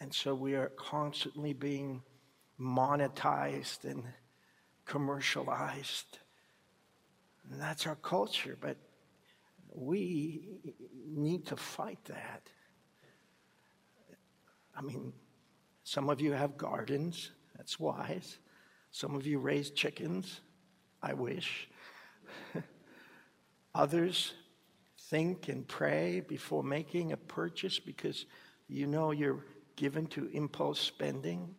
and 0.02 0.14
so 0.14 0.34
we 0.34 0.56
are 0.56 0.70
constantly 0.78 1.52
being 1.52 2.02
monetized 2.60 3.84
and 3.84 4.04
commercialized. 4.86 6.20
And 7.52 7.60
that's 7.60 7.86
our 7.86 7.96
culture, 7.96 8.58
but 8.60 8.78
we 9.80 10.60
need 11.08 11.46
to 11.48 11.56
fight 11.56 12.04
that. 12.06 12.50
I 14.76 14.82
mean, 14.82 15.14
some 15.84 16.10
of 16.10 16.20
you 16.20 16.34
have 16.34 16.58
gardens, 16.58 17.32
that's 17.56 17.80
wise. 17.80 18.38
Some 18.92 19.16
of 19.16 19.26
you 19.26 19.40
raise 19.40 19.72
chickens, 19.72 20.42
I 21.02 21.14
wish. 21.14 21.70
Others 23.76 24.34
think 25.10 25.48
and 25.48 25.68
pray 25.68 26.20
before 26.28 26.64
making 26.64 27.14
a 27.14 27.18
purchase 27.18 27.80
because 27.80 28.26
you 28.68 28.86
know 28.86 29.12
you're 29.12 29.46
given 29.76 30.08
to 30.08 30.30
impulse 30.34 30.80
spending. 30.80 31.56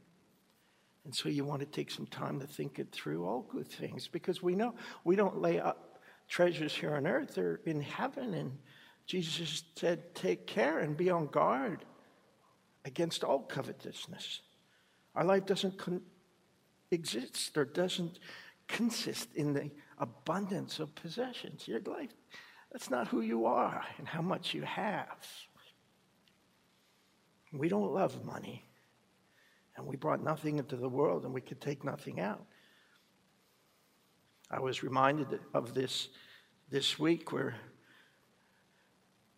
And 1.05 1.15
so 1.15 1.31
you 1.31 1.45
want 1.45 1.61
to 1.61 1.67
take 1.67 1.91
some 1.91 2.07
time 2.07 2.39
to 2.41 2.47
think 2.47 2.79
it 2.79 2.93
through, 2.93 3.25
all 3.25 3.49
good 3.51 3.67
things, 3.67 4.09
because 4.09 4.43
we 4.43 4.55
know 4.55 4.75
we 5.05 5.17
don't 5.17 5.41
lay 5.41 5.59
up 5.59 5.90
treasures 6.31 6.75
here 6.75 6.95
on 6.95 7.07
earth 7.07 7.37
are 7.37 7.61
in 7.67 7.83
heaven. 7.83 8.33
And 8.33 8.57
Jesus 9.05 9.65
said, 9.77 10.15
Take 10.15 10.47
care 10.47 10.79
and 10.79 10.97
be 10.97 11.11
on 11.11 11.27
guard 11.27 11.85
against 12.87 13.25
all 13.25 13.41
covetousness. 13.41 14.41
Our 15.15 15.25
life 15.25 15.45
doesn't 15.45 15.77
con- 15.77 16.03
exist 16.91 17.59
or 17.59 17.65
doesn't 17.65 18.21
consist 18.69 19.35
in 19.35 19.53
the 19.53 19.71
abundance 19.99 20.79
of 20.79 20.95
possessions. 20.95 21.67
Your 21.67 21.81
life, 21.81 22.15
that's 22.73 22.89
not 22.89 23.09
who 23.09 23.21
you 23.21 23.45
are 23.45 23.85
and 23.99 24.07
how 24.07 24.23
much 24.23 24.55
you 24.55 24.63
have. 24.63 25.27
We 27.53 27.69
don't 27.69 27.93
love 27.93 28.25
money, 28.25 28.65
and 29.77 29.85
we 29.85 29.97
brought 29.97 30.23
nothing 30.23 30.59
into 30.59 30.77
the 30.77 30.89
world, 30.89 31.25
and 31.25 31.35
we 31.35 31.41
could 31.41 31.61
take 31.61 31.83
nothing 31.83 32.21
out. 32.21 32.47
I 34.53 34.59
was 34.59 34.83
reminded 34.83 35.39
of 35.55 35.75
this 35.75 36.09
this 36.71 36.99
week 36.99 37.31
where 37.31 37.55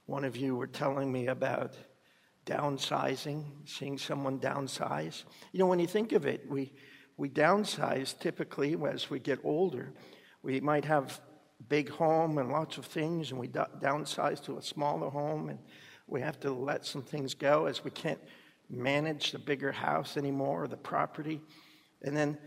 one 0.07 0.25
of 0.25 0.39
you 0.39 0.57
were 0.57 0.67
telling 0.67 1.13
me 1.13 1.27
about 1.27 1.75
downsizing, 2.47 3.45
seeing 3.67 3.99
someone 3.99 4.39
downsize. 4.39 5.25
You 5.53 5.59
know, 5.59 5.67
when 5.67 5.81
you 5.81 5.87
think 5.87 6.13
of 6.13 6.25
it, 6.25 6.49
we, 6.49 6.73
we 7.19 7.29
downsize 7.29 8.19
typically 8.19 8.75
as 8.91 9.11
we 9.11 9.19
get 9.19 9.39
older. 9.45 9.93
We 10.43 10.61
might 10.61 10.87
have 10.87 11.21
big 11.69 11.91
home 11.91 12.39
and 12.39 12.51
lots 12.51 12.79
of 12.79 12.87
things, 12.87 13.31
and 13.31 13.39
we 13.39 13.49
downsize 13.49 14.43
to 14.45 14.57
a 14.57 14.63
smaller 14.63 15.11
home, 15.11 15.51
and 15.51 15.59
we 16.07 16.23
have 16.23 16.41
to 16.41 16.53
let 16.53 16.87
some 16.87 17.03
things 17.03 17.35
go 17.35 17.67
as 17.67 17.85
we 17.85 17.91
can't 17.91 18.21
manage 18.71 19.33
the 19.33 19.39
bigger 19.39 19.73
house 19.73 20.17
anymore 20.17 20.65
or 20.65 20.69
the 20.69 20.77
property. 20.77 21.41
And 22.01 22.17
then 22.17 22.39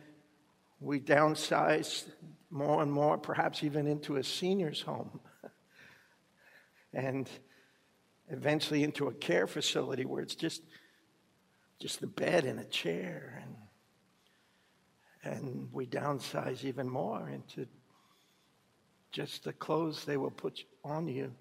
we 0.79 0.99
downsize 0.99 2.05
more 2.55 2.81
and 2.81 2.91
more, 2.91 3.17
perhaps 3.17 3.63
even 3.63 3.85
into 3.85 4.15
a 4.15 4.23
senior's 4.23 4.81
home. 4.81 5.19
and 6.93 7.29
eventually 8.29 8.83
into 8.83 9.07
a 9.07 9.13
care 9.13 9.45
facility 9.45 10.05
where 10.05 10.21
it's 10.21 10.35
just 10.35 10.63
just 11.79 11.99
the 11.99 12.07
bed 12.07 12.45
and 12.45 12.59
a 12.59 12.63
chair 12.63 13.43
and 13.43 13.55
and 15.25 15.69
we 15.73 15.85
downsize 15.85 16.63
even 16.63 16.89
more 16.89 17.29
into 17.29 17.67
just 19.11 19.43
the 19.43 19.51
clothes 19.51 20.05
they 20.05 20.17
will 20.17 20.31
put 20.31 20.63
on 20.83 21.07
you 21.07 21.33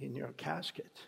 in 0.00 0.16
your 0.16 0.32
casket. 0.32 0.98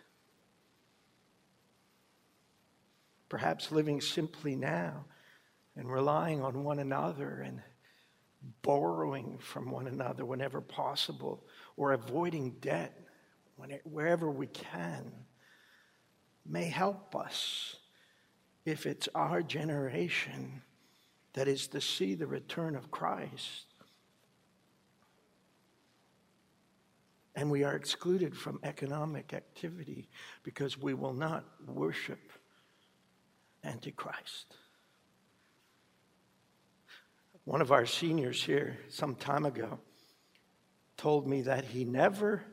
Perhaps 3.27 3.71
living 3.71 3.99
simply 3.99 4.55
now 4.55 5.05
and 5.75 5.91
relying 5.91 6.43
on 6.43 6.63
one 6.63 6.79
another 6.79 7.41
and 7.45 7.59
borrowing 8.61 9.37
from 9.39 9.71
one 9.71 9.87
another 9.87 10.25
whenever 10.25 10.61
possible 10.61 11.45
or 11.77 11.93
avoiding 11.93 12.51
debt 12.61 13.01
wherever 13.83 14.29
we 14.29 14.47
can 14.47 15.11
may 16.45 16.65
help 16.65 17.15
us 17.15 17.77
if 18.65 18.85
it's 18.85 19.07
our 19.15 19.41
generation 19.41 20.61
that 21.33 21.47
is 21.47 21.67
to 21.67 21.81
see 21.81 22.15
the 22.15 22.27
return 22.27 22.75
of 22.75 22.91
Christ. 22.91 23.65
And 27.35 27.51
we 27.51 27.63
are 27.63 27.75
excluded 27.75 28.35
from 28.35 28.59
economic 28.63 29.33
activity 29.33 30.09
because 30.43 30.77
we 30.77 30.93
will 30.93 31.13
not 31.13 31.45
worship 31.67 32.31
Antichrist. 33.63 34.55
One 37.45 37.61
of 37.61 37.71
our 37.71 37.85
seniors 37.85 38.43
here 38.43 38.77
some 38.89 39.15
time 39.15 39.45
ago 39.45 39.79
told 40.97 41.27
me 41.27 41.43
that 41.43 41.63
he 41.63 41.85
never 41.85 42.43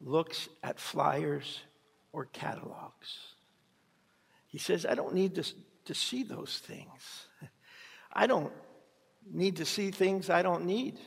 looks 0.00 0.48
at 0.62 0.78
flyers 0.78 1.60
or 2.12 2.26
catalogs. 2.26 3.34
He 4.46 4.58
says, 4.58 4.84
I 4.84 4.94
don't 4.94 5.14
need 5.14 5.36
to, 5.36 5.44
to 5.86 5.94
see 5.94 6.22
those 6.22 6.58
things. 6.58 7.28
I 8.12 8.26
don't 8.26 8.52
need 9.32 9.56
to 9.56 9.64
see 9.64 9.90
things 9.90 10.28
I 10.28 10.42
don't 10.42 10.66
need. 10.66 10.98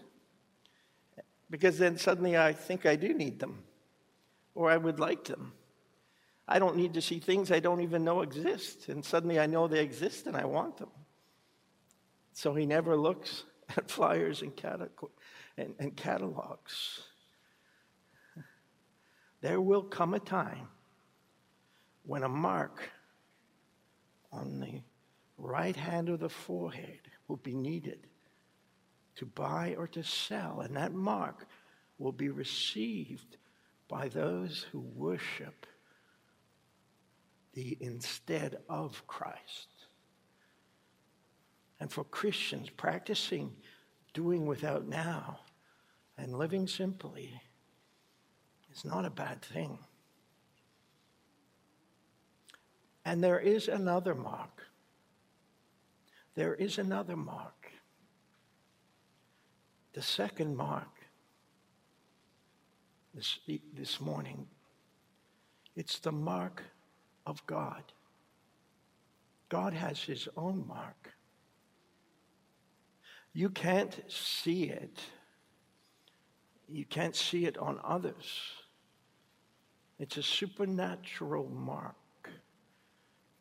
Because 1.51 1.77
then 1.77 1.97
suddenly 1.97 2.35
I 2.35 2.53
think 2.53 2.87
I 2.87 2.95
do 2.95 3.13
need 3.13 3.39
them 3.39 3.63
or 4.55 4.71
I 4.71 4.77
would 4.77 4.99
like 4.99 5.25
them. 5.25 5.53
I 6.47 6.57
don't 6.57 6.75
need 6.75 6.95
to 6.95 7.01
see 7.01 7.19
things 7.19 7.51
I 7.51 7.59
don't 7.59 7.81
even 7.81 8.03
know 8.03 8.21
exist. 8.21 8.89
And 8.89 9.05
suddenly 9.05 9.39
I 9.39 9.45
know 9.45 9.67
they 9.67 9.81
exist 9.81 10.25
and 10.25 10.35
I 10.35 10.45
want 10.45 10.77
them. 10.77 10.89
So 12.39 12.53
he 12.53 12.65
never 12.65 12.95
looks 12.95 13.43
at 13.75 13.91
flyers 13.91 14.43
and, 14.43 14.53
and, 15.57 15.73
and 15.77 15.93
catalogs. 15.97 17.01
There 19.41 19.59
will 19.59 19.83
come 19.83 20.13
a 20.13 20.21
time 20.21 20.69
when 22.03 22.23
a 22.23 22.29
mark 22.29 22.91
on 24.31 24.61
the 24.61 24.81
right 25.37 25.75
hand 25.75 26.07
of 26.07 26.21
the 26.21 26.29
forehead 26.29 27.01
will 27.27 27.41
be 27.43 27.53
needed 27.53 28.07
to 29.17 29.25
buy 29.25 29.75
or 29.77 29.87
to 29.87 30.01
sell, 30.01 30.61
and 30.61 30.77
that 30.77 30.93
mark 30.93 31.45
will 31.97 32.13
be 32.13 32.29
received 32.29 33.35
by 33.89 34.07
those 34.07 34.65
who 34.71 34.79
worship 34.79 35.65
the 37.53 37.77
instead 37.81 38.59
of 38.69 39.05
Christ. 39.07 39.78
And 41.79 41.91
for 41.91 42.03
Christians, 42.03 42.69
practicing 42.69 43.55
doing 44.13 44.45
without 44.45 44.87
now 44.87 45.39
and 46.17 46.37
living 46.37 46.67
simply 46.67 47.41
is 48.73 48.83
not 48.83 49.05
a 49.05 49.09
bad 49.09 49.41
thing. 49.41 49.79
And 53.05 53.23
there 53.23 53.39
is 53.39 53.67
another 53.67 54.13
mark. 54.13 54.67
There 56.35 56.53
is 56.55 56.77
another 56.77 57.15
mark. 57.15 57.71
The 59.93 60.01
second 60.01 60.55
mark 60.55 60.87
this, 63.13 63.39
this 63.73 63.99
morning, 63.99 64.47
it's 65.75 65.99
the 65.99 66.11
mark 66.11 66.63
of 67.25 67.45
God. 67.47 67.83
God 69.49 69.73
has 69.73 70.01
his 70.03 70.27
own 70.37 70.65
mark. 70.67 71.11
You 73.39 73.49
can't 73.49 73.97
see 74.09 74.63
it. 74.65 74.99
You 76.67 76.83
can't 76.83 77.15
see 77.15 77.45
it 77.45 77.57
on 77.57 77.79
others. 77.85 78.51
It's 79.97 80.17
a 80.17 80.23
supernatural 80.23 81.47
mark. 81.47 81.95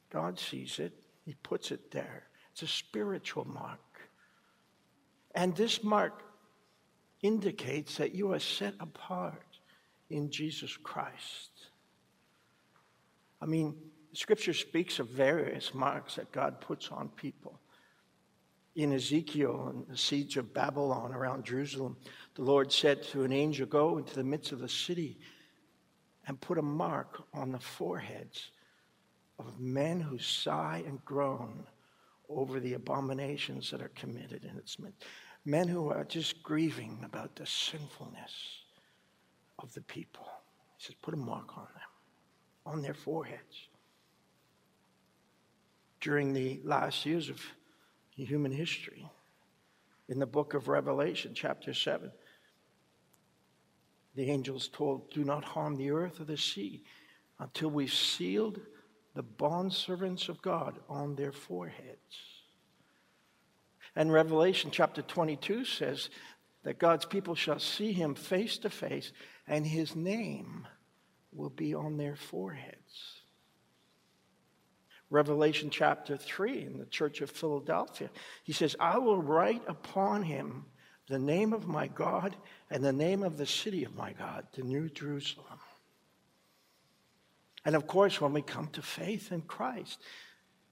God 0.08 0.38
sees 0.38 0.78
it, 0.78 0.92
He 1.24 1.34
puts 1.42 1.72
it 1.72 1.90
there. 1.90 2.28
It's 2.52 2.62
a 2.62 2.68
spiritual 2.68 3.44
mark. 3.44 3.80
And 5.34 5.56
this 5.56 5.82
mark 5.82 6.22
indicates 7.20 7.96
that 7.96 8.14
you 8.14 8.32
are 8.32 8.38
set 8.38 8.74
apart 8.78 9.58
in 10.10 10.30
Jesus 10.30 10.76
Christ. 10.76 11.50
I 13.42 13.46
mean, 13.46 13.74
Scripture 14.12 14.54
speaks 14.54 15.00
of 15.00 15.08
various 15.08 15.74
marks 15.74 16.14
that 16.14 16.30
God 16.30 16.60
puts 16.60 16.86
on 16.92 17.08
people. 17.08 17.58
In 18.78 18.92
Ezekiel 18.92 19.72
and 19.74 19.88
the 19.88 19.96
siege 19.96 20.36
of 20.36 20.54
Babylon 20.54 21.12
around 21.12 21.44
Jerusalem, 21.44 21.96
the 22.36 22.42
Lord 22.42 22.70
said 22.70 23.02
to 23.08 23.24
an 23.24 23.32
angel, 23.32 23.66
Go 23.66 23.98
into 23.98 24.14
the 24.14 24.22
midst 24.22 24.52
of 24.52 24.60
the 24.60 24.68
city 24.68 25.18
and 26.28 26.40
put 26.40 26.58
a 26.58 26.62
mark 26.62 27.24
on 27.34 27.50
the 27.50 27.58
foreheads 27.58 28.52
of 29.40 29.58
men 29.58 29.98
who 29.98 30.16
sigh 30.16 30.84
and 30.86 31.04
groan 31.04 31.66
over 32.28 32.60
the 32.60 32.74
abominations 32.74 33.68
that 33.72 33.82
are 33.82 33.90
committed 33.96 34.44
in 34.44 34.56
its 34.56 34.78
midst. 34.78 35.02
Men 35.44 35.66
who 35.66 35.88
are 35.88 36.04
just 36.04 36.40
grieving 36.44 37.00
about 37.04 37.34
the 37.34 37.46
sinfulness 37.46 38.62
of 39.58 39.74
the 39.74 39.82
people. 39.82 40.28
He 40.76 40.84
says, 40.84 40.94
put 41.02 41.14
a 41.14 41.16
mark 41.16 41.58
on 41.58 41.66
them, 41.74 42.74
on 42.74 42.82
their 42.82 42.94
foreheads. 42.94 43.70
During 46.00 46.32
the 46.32 46.60
last 46.62 47.04
years 47.04 47.28
of 47.28 47.40
human 48.24 48.52
history, 48.52 49.10
in 50.08 50.18
the 50.18 50.26
book 50.26 50.54
of 50.54 50.68
Revelation, 50.68 51.32
chapter 51.34 51.74
7, 51.74 52.10
the 54.14 54.30
angels 54.30 54.68
told, 54.68 55.10
Do 55.12 55.22
not 55.24 55.44
harm 55.44 55.76
the 55.76 55.90
earth 55.90 56.20
or 56.20 56.24
the 56.24 56.36
sea 56.36 56.82
until 57.38 57.70
we've 57.70 57.92
sealed 57.92 58.60
the 59.14 59.22
bondservants 59.22 60.28
of 60.28 60.42
God 60.42 60.78
on 60.88 61.14
their 61.14 61.32
foreheads. 61.32 62.38
And 63.94 64.12
Revelation 64.12 64.70
chapter 64.70 65.02
22 65.02 65.64
says 65.64 66.10
that 66.62 66.78
God's 66.78 67.04
people 67.04 67.34
shall 67.34 67.58
see 67.58 67.92
him 67.92 68.14
face 68.14 68.58
to 68.58 68.70
face, 68.70 69.12
and 69.46 69.66
his 69.66 69.94
name 69.94 70.66
will 71.32 71.50
be 71.50 71.74
on 71.74 71.96
their 71.96 72.16
foreheads. 72.16 73.17
Revelation 75.10 75.70
chapter 75.70 76.16
3 76.16 76.62
in 76.64 76.78
the 76.78 76.86
church 76.86 77.20
of 77.20 77.30
Philadelphia, 77.30 78.10
he 78.44 78.52
says, 78.52 78.76
I 78.78 78.98
will 78.98 79.22
write 79.22 79.62
upon 79.66 80.22
him 80.22 80.66
the 81.08 81.18
name 81.18 81.52
of 81.52 81.66
my 81.66 81.86
God 81.86 82.36
and 82.70 82.84
the 82.84 82.92
name 82.92 83.22
of 83.22 83.38
the 83.38 83.46
city 83.46 83.84
of 83.84 83.96
my 83.96 84.12
God, 84.12 84.46
the 84.52 84.62
New 84.62 84.90
Jerusalem. 84.90 85.58
And 87.64 87.74
of 87.74 87.86
course, 87.86 88.20
when 88.20 88.32
we 88.32 88.42
come 88.42 88.68
to 88.68 88.82
faith 88.82 89.32
in 89.32 89.42
Christ, 89.42 90.00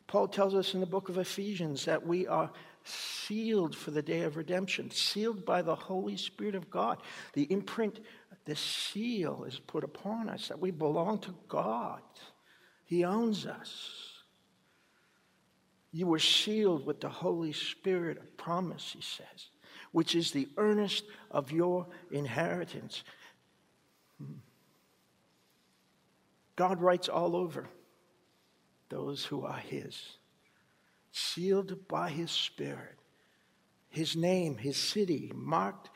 Paul 0.07 0.29
tells 0.29 0.55
us 0.55 0.75
in 0.75 0.81
the 0.81 0.87
book 0.87 1.09
of 1.09 1.19
Ephesians 1.19 1.87
that 1.87 2.07
we 2.07 2.27
are 2.27 2.51
sealed 2.85 3.75
for 3.75 3.91
the 3.91 4.03
day 4.03 4.21
of 4.21 4.37
redemption, 4.37 4.91
sealed 4.91 5.45
by 5.45 5.63
the 5.63 5.75
Holy 5.75 6.17
Spirit 6.17 6.55
of 6.55 6.71
God. 6.71 7.03
The 7.33 7.51
imprint, 7.51 8.01
the 8.45 8.55
seal 8.55 9.45
is 9.45 9.59
put 9.59 9.83
upon 9.83 10.29
us 10.29 10.49
that 10.49 10.61
we 10.61 10.71
belong 10.71 11.19
to 11.21 11.35
God. 11.49 12.03
He 12.85 13.05
owns 13.05 13.47
us. 13.47 14.16
You 15.97 16.09
were 16.09 16.19
sealed 16.19 16.85
with 16.85 17.01
the 17.01 17.09
Holy 17.09 17.55
Spirit 17.55 18.19
of 18.19 18.37
promise, 18.37 18.93
he 18.93 19.01
says, 19.01 19.49
which 19.93 20.15
is 20.15 20.31
the 20.31 20.47
earnest 20.59 21.07
of 21.31 21.51
your 21.51 21.87
inheritance. 22.11 23.03
God 26.55 26.83
writes 26.83 27.09
all 27.09 27.35
over 27.35 27.67
those 28.91 29.25
who 29.25 29.47
are 29.47 29.57
His, 29.57 30.19
sealed 31.13 31.89
by 31.89 32.11
His 32.11 32.31
Spirit, 32.31 32.99
His 33.89 34.15
name, 34.15 34.59
His 34.59 34.77
city, 34.77 35.33
marked 35.35 35.89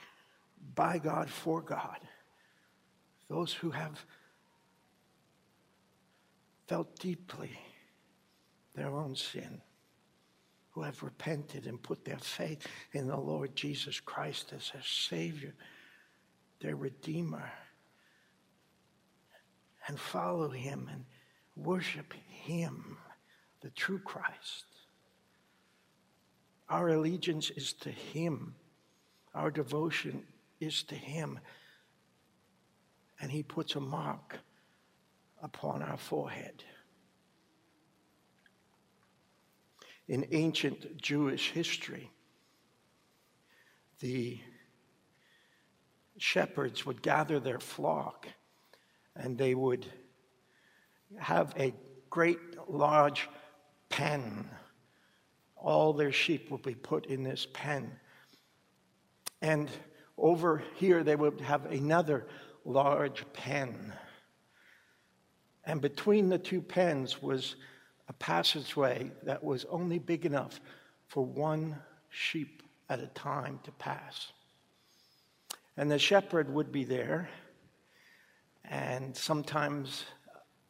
by 0.74 0.96
God 0.96 1.28
for 1.28 1.60
God. 1.60 1.98
Those 3.28 3.52
who 3.52 3.70
have 3.72 4.02
felt 6.68 6.98
deeply 6.98 7.50
their 8.74 8.96
own 8.96 9.14
sin, 9.14 9.60
who 10.70 10.82
have 10.82 11.02
repented 11.02 11.66
and 11.66 11.82
put 11.82 12.04
their 12.04 12.18
faith 12.18 12.66
in 12.92 13.08
the 13.08 13.16
Lord 13.16 13.56
Jesus 13.56 13.98
Christ 13.98 14.52
as 14.56 14.70
their 14.72 14.82
Savior, 14.82 15.54
their 16.60 16.76
Redeemer, 16.76 17.50
and 19.86 19.98
follow 19.98 20.50
Him 20.50 20.88
and 20.92 21.04
worship 21.56 22.14
Him, 22.28 22.96
the 23.60 23.70
true 23.70 23.98
Christ. 23.98 24.64
Our 26.68 26.90
allegiance 26.90 27.50
is 27.50 27.72
to 27.74 27.90
Him, 27.90 28.54
our 29.34 29.50
devotion 29.50 30.22
is 30.60 30.82
to 30.84 30.94
Him. 30.94 31.40
And 33.20 33.30
He 33.30 33.42
puts 33.42 33.74
a 33.74 33.80
mark 33.80 34.38
upon 35.42 35.82
our 35.82 35.96
forehead. 35.96 36.62
In 40.10 40.26
ancient 40.32 41.00
Jewish 41.00 41.52
history, 41.52 42.10
the 44.00 44.40
shepherds 46.18 46.84
would 46.84 47.00
gather 47.00 47.38
their 47.38 47.60
flock 47.60 48.26
and 49.14 49.38
they 49.38 49.54
would 49.54 49.86
have 51.16 51.54
a 51.56 51.72
great 52.10 52.40
large 52.68 53.28
pen. 53.88 54.50
All 55.54 55.92
their 55.92 56.10
sheep 56.10 56.50
would 56.50 56.62
be 56.62 56.74
put 56.74 57.06
in 57.06 57.22
this 57.22 57.46
pen. 57.52 57.92
And 59.40 59.70
over 60.18 60.60
here, 60.74 61.04
they 61.04 61.14
would 61.14 61.40
have 61.40 61.66
another 61.66 62.26
large 62.64 63.24
pen. 63.32 63.92
And 65.64 65.80
between 65.80 66.30
the 66.30 66.38
two 66.38 66.62
pens 66.62 67.22
was 67.22 67.54
a 68.10 68.12
passageway 68.14 69.08
that 69.22 69.42
was 69.42 69.64
only 69.70 70.00
big 70.00 70.26
enough 70.26 70.60
for 71.06 71.24
one 71.24 71.76
sheep 72.08 72.60
at 72.88 72.98
a 72.98 73.06
time 73.06 73.60
to 73.62 73.70
pass. 73.70 74.32
And 75.76 75.88
the 75.88 75.98
shepherd 75.98 76.52
would 76.52 76.72
be 76.72 76.82
there, 76.82 77.30
and 78.64 79.16
sometimes 79.16 80.06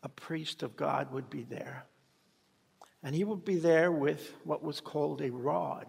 a 0.02 0.08
priest 0.10 0.62
of 0.62 0.76
God 0.76 1.10
would 1.12 1.30
be 1.30 1.44
there. 1.44 1.86
And 3.02 3.14
he 3.14 3.24
would 3.24 3.42
be 3.42 3.56
there 3.56 3.90
with 3.90 4.34
what 4.44 4.62
was 4.62 4.82
called 4.82 5.22
a 5.22 5.30
rod 5.30 5.88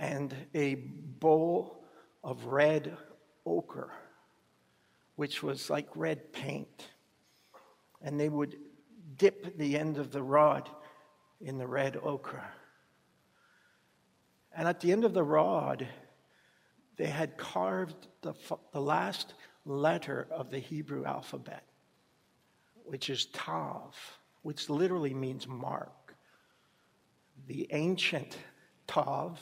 and 0.00 0.34
a 0.54 0.74
bowl 0.74 1.84
of 2.24 2.46
red 2.46 2.96
ochre, 3.46 3.92
which 5.14 5.40
was 5.40 5.70
like 5.70 5.86
red 5.94 6.32
paint. 6.32 6.88
And 8.02 8.18
they 8.18 8.28
would 8.28 8.56
dip 9.16 9.56
the 9.56 9.78
end 9.78 9.98
of 9.98 10.12
the 10.12 10.22
rod 10.22 10.68
in 11.40 11.58
the 11.58 11.66
red 11.66 11.96
ochre. 12.02 12.44
And 14.54 14.66
at 14.66 14.80
the 14.80 14.92
end 14.92 15.04
of 15.04 15.12
the 15.12 15.22
rod, 15.22 15.86
they 16.96 17.06
had 17.06 17.36
carved 17.36 18.06
the, 18.22 18.34
the 18.72 18.80
last 18.80 19.34
letter 19.64 20.26
of 20.30 20.50
the 20.50 20.58
Hebrew 20.58 21.04
alphabet 21.04 21.64
which 22.86 23.10
is 23.10 23.26
Tav, 23.26 23.94
which 24.42 24.70
literally 24.70 25.12
means 25.12 25.46
mark. 25.46 26.14
The 27.48 27.66
ancient 27.72 28.38
Tav, 28.86 29.40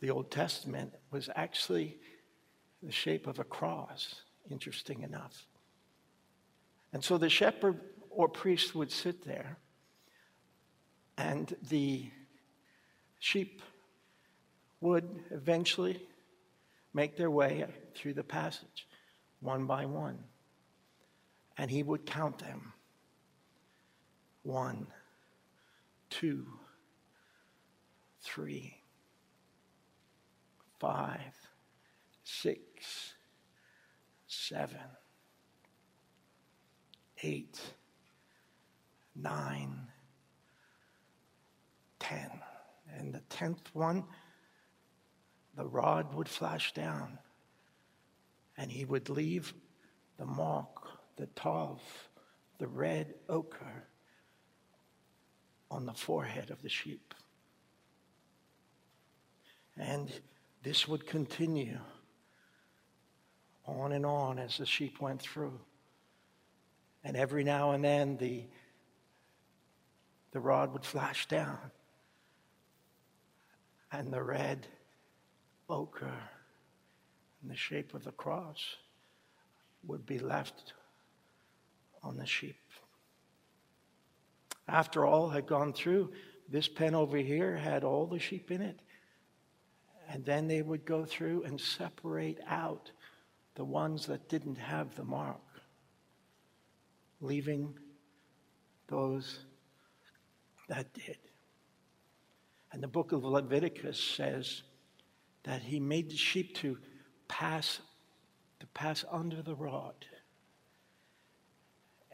the 0.00 0.10
Old 0.10 0.30
Testament, 0.30 0.94
was 1.10 1.28
actually 1.36 1.98
the 2.82 2.90
shape 2.90 3.26
of 3.26 3.38
a 3.38 3.44
cross, 3.44 4.22
interesting 4.50 5.02
enough. 5.02 5.46
And 6.92 7.04
so 7.04 7.18
the 7.18 7.28
shepherd 7.28 7.80
or 8.14 8.28
priest 8.28 8.74
would 8.74 8.90
sit 8.90 9.24
there, 9.24 9.58
and 11.16 11.54
the 11.68 12.10
sheep 13.18 13.62
would 14.80 15.24
eventually 15.30 16.00
make 16.92 17.16
their 17.16 17.30
way 17.30 17.64
through 17.94 18.14
the 18.14 18.22
passage 18.22 18.86
one 19.40 19.66
by 19.66 19.86
one. 19.86 20.18
And 21.56 21.70
he 21.70 21.82
would 21.82 22.06
count 22.06 22.38
them. 22.38 22.72
One, 24.42 24.86
two, 26.10 26.46
three, 28.22 28.78
five, 30.80 31.34
six, 32.24 33.14
seven, 34.26 34.78
eight, 37.22 37.60
nine, 39.14 39.88
ten. 41.98 42.30
And 42.96 43.12
the 43.12 43.22
tenth 43.28 43.74
one, 43.74 44.04
the 45.56 45.66
rod 45.66 46.14
would 46.14 46.28
flash 46.28 46.72
down, 46.72 47.18
and 48.56 48.70
he 48.70 48.84
would 48.84 49.08
leave 49.08 49.54
the 50.18 50.26
mark 50.26 50.74
the 51.16 51.26
tav, 51.26 51.80
the 52.58 52.66
red 52.66 53.14
ochre 53.28 53.84
on 55.70 55.86
the 55.86 55.92
forehead 55.92 56.50
of 56.50 56.62
the 56.62 56.68
sheep. 56.68 57.14
And 59.76 60.10
this 60.62 60.86
would 60.86 61.06
continue 61.06 61.78
on 63.66 63.92
and 63.92 64.06
on 64.06 64.38
as 64.38 64.58
the 64.58 64.66
sheep 64.66 65.00
went 65.00 65.20
through. 65.20 65.58
And 67.02 67.16
every 67.16 67.44
now 67.44 67.72
and 67.72 67.84
then 67.84 68.16
the, 68.16 68.44
the 70.34 70.40
rod 70.40 70.72
would 70.72 70.84
flash 70.84 71.26
down, 71.28 71.70
and 73.92 74.12
the 74.12 74.22
red 74.22 74.66
ochre 75.70 76.18
in 77.40 77.48
the 77.48 77.54
shape 77.54 77.94
of 77.94 78.02
the 78.02 78.10
cross 78.10 78.76
would 79.86 80.04
be 80.04 80.18
left 80.18 80.72
on 82.02 82.16
the 82.16 82.26
sheep. 82.26 82.58
After 84.66 85.06
all 85.06 85.28
had 85.28 85.46
gone 85.46 85.72
through, 85.72 86.12
this 86.48 86.66
pen 86.66 86.96
over 86.96 87.16
here 87.16 87.56
had 87.56 87.84
all 87.84 88.06
the 88.06 88.18
sheep 88.18 88.50
in 88.50 88.60
it. 88.60 88.80
And 90.08 90.24
then 90.24 90.48
they 90.48 90.62
would 90.62 90.84
go 90.84 91.04
through 91.04 91.44
and 91.44 91.60
separate 91.60 92.40
out 92.48 92.90
the 93.54 93.64
ones 93.64 94.06
that 94.06 94.28
didn't 94.28 94.58
have 94.58 94.96
the 94.96 95.04
mark, 95.04 95.40
leaving 97.20 97.78
those 98.88 99.38
that 100.68 100.92
did. 100.94 101.18
And 102.72 102.82
the 102.82 102.88
book 102.88 103.12
of 103.12 103.24
Leviticus 103.24 104.02
says 104.02 104.62
that 105.44 105.62
he 105.62 105.78
made 105.78 106.10
the 106.10 106.16
sheep 106.16 106.56
to 106.56 106.78
pass 107.28 107.80
to 108.60 108.66
pass 108.68 109.04
under 109.10 109.42
the 109.42 109.54
rod 109.54 110.06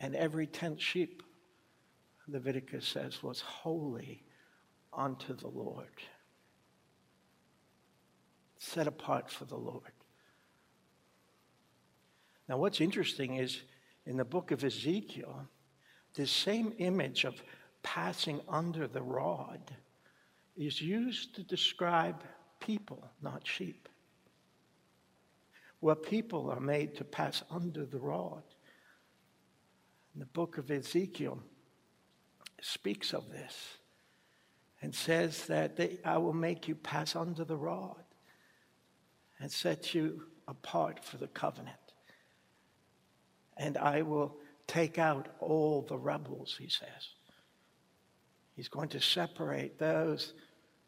and 0.01 0.17
every 0.17 0.47
tenth 0.47 0.81
sheep, 0.81 1.23
Leviticus 2.27 2.87
says, 2.87 3.23
was 3.23 3.41
holy 3.41 4.25
unto 4.93 5.35
the 5.35 5.49
Lord, 5.49 5.87
set 8.59 8.87
apart 8.87 9.31
for 9.31 9.45
the 9.45 9.57
Lord. 9.57 9.93
Now, 12.49 12.57
what's 12.57 12.81
interesting 12.81 13.37
is 13.37 13.61
in 14.07 14.17
the 14.17 14.25
book 14.25 14.51
of 14.51 14.65
Ezekiel, 14.65 15.47
this 16.15 16.31
same 16.31 16.73
image 16.79 17.25
of 17.25 17.35
passing 17.83 18.41
under 18.49 18.87
the 18.87 19.03
rod 19.03 19.61
is 20.57 20.81
used 20.81 21.35
to 21.37 21.43
describe 21.43 22.23
people, 22.61 23.11
not 23.23 23.47
sheep. 23.47 23.89
Where 25.81 25.95
people 25.95 26.51
are 26.51 26.61
made 26.61 26.95
to 26.97 27.05
pass 27.05 27.43
under 27.51 27.87
the 27.87 27.99
rod. 27.99 28.43
the 30.15 30.27
book 30.27 30.59
of 30.59 30.71
Ezekiel 30.71 31.41
speaks 32.61 33.15
of 33.15 33.31
this 33.31 33.79
and 34.83 34.95
says 34.95 35.47
that 35.47 35.77
they, 35.77 35.99
I 36.05 36.19
will 36.19 36.35
make 36.35 36.69
you 36.69 36.75
pass 36.75 37.17
under 37.17 37.45
the 37.45 37.57
rod 37.57 38.03
and 39.39 39.51
set 39.51 39.95
you 39.95 40.25
apart 40.47 41.03
for 41.03 41.17
the 41.17 41.29
covenant. 41.29 41.77
And 43.57 43.77
I 43.79 44.03
will 44.03 44.37
take 44.67 44.99
out 44.99 45.29
all 45.41 45.83
the 45.83 45.99
rebels, 45.99 46.57
he 46.59 46.69
says. 46.69 47.15
He's 48.61 48.69
going 48.69 48.91
to 48.91 49.01
separate 49.01 49.79
those 49.79 50.35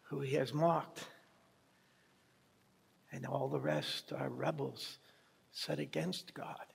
who 0.02 0.20
he 0.20 0.34
has 0.36 0.52
mocked. 0.52 1.06
And 3.10 3.24
all 3.24 3.48
the 3.48 3.62
rest 3.62 4.12
are 4.12 4.28
rebels 4.28 4.98
set 5.52 5.78
against 5.78 6.34
God. 6.34 6.66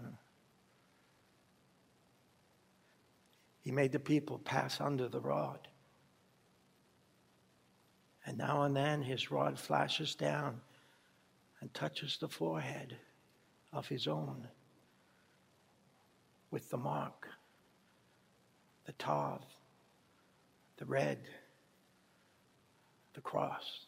Hmm. 0.00 0.10
He 3.62 3.72
made 3.72 3.90
the 3.90 3.98
people 3.98 4.38
pass 4.38 4.80
under 4.80 5.08
the 5.08 5.20
rod. 5.20 5.66
And 8.24 8.38
now 8.38 8.62
and 8.62 8.76
then 8.76 9.02
his 9.02 9.32
rod 9.32 9.58
flashes 9.58 10.14
down 10.14 10.60
and 11.60 11.74
touches 11.74 12.18
the 12.18 12.28
forehead 12.28 12.98
of 13.72 13.88
his 13.88 14.06
own 14.06 14.46
with 16.52 16.70
the 16.70 16.78
mark, 16.78 17.26
the 18.88 18.92
tav, 18.94 19.42
the 20.78 20.86
red, 20.86 21.18
the 23.12 23.20
cross. 23.20 23.84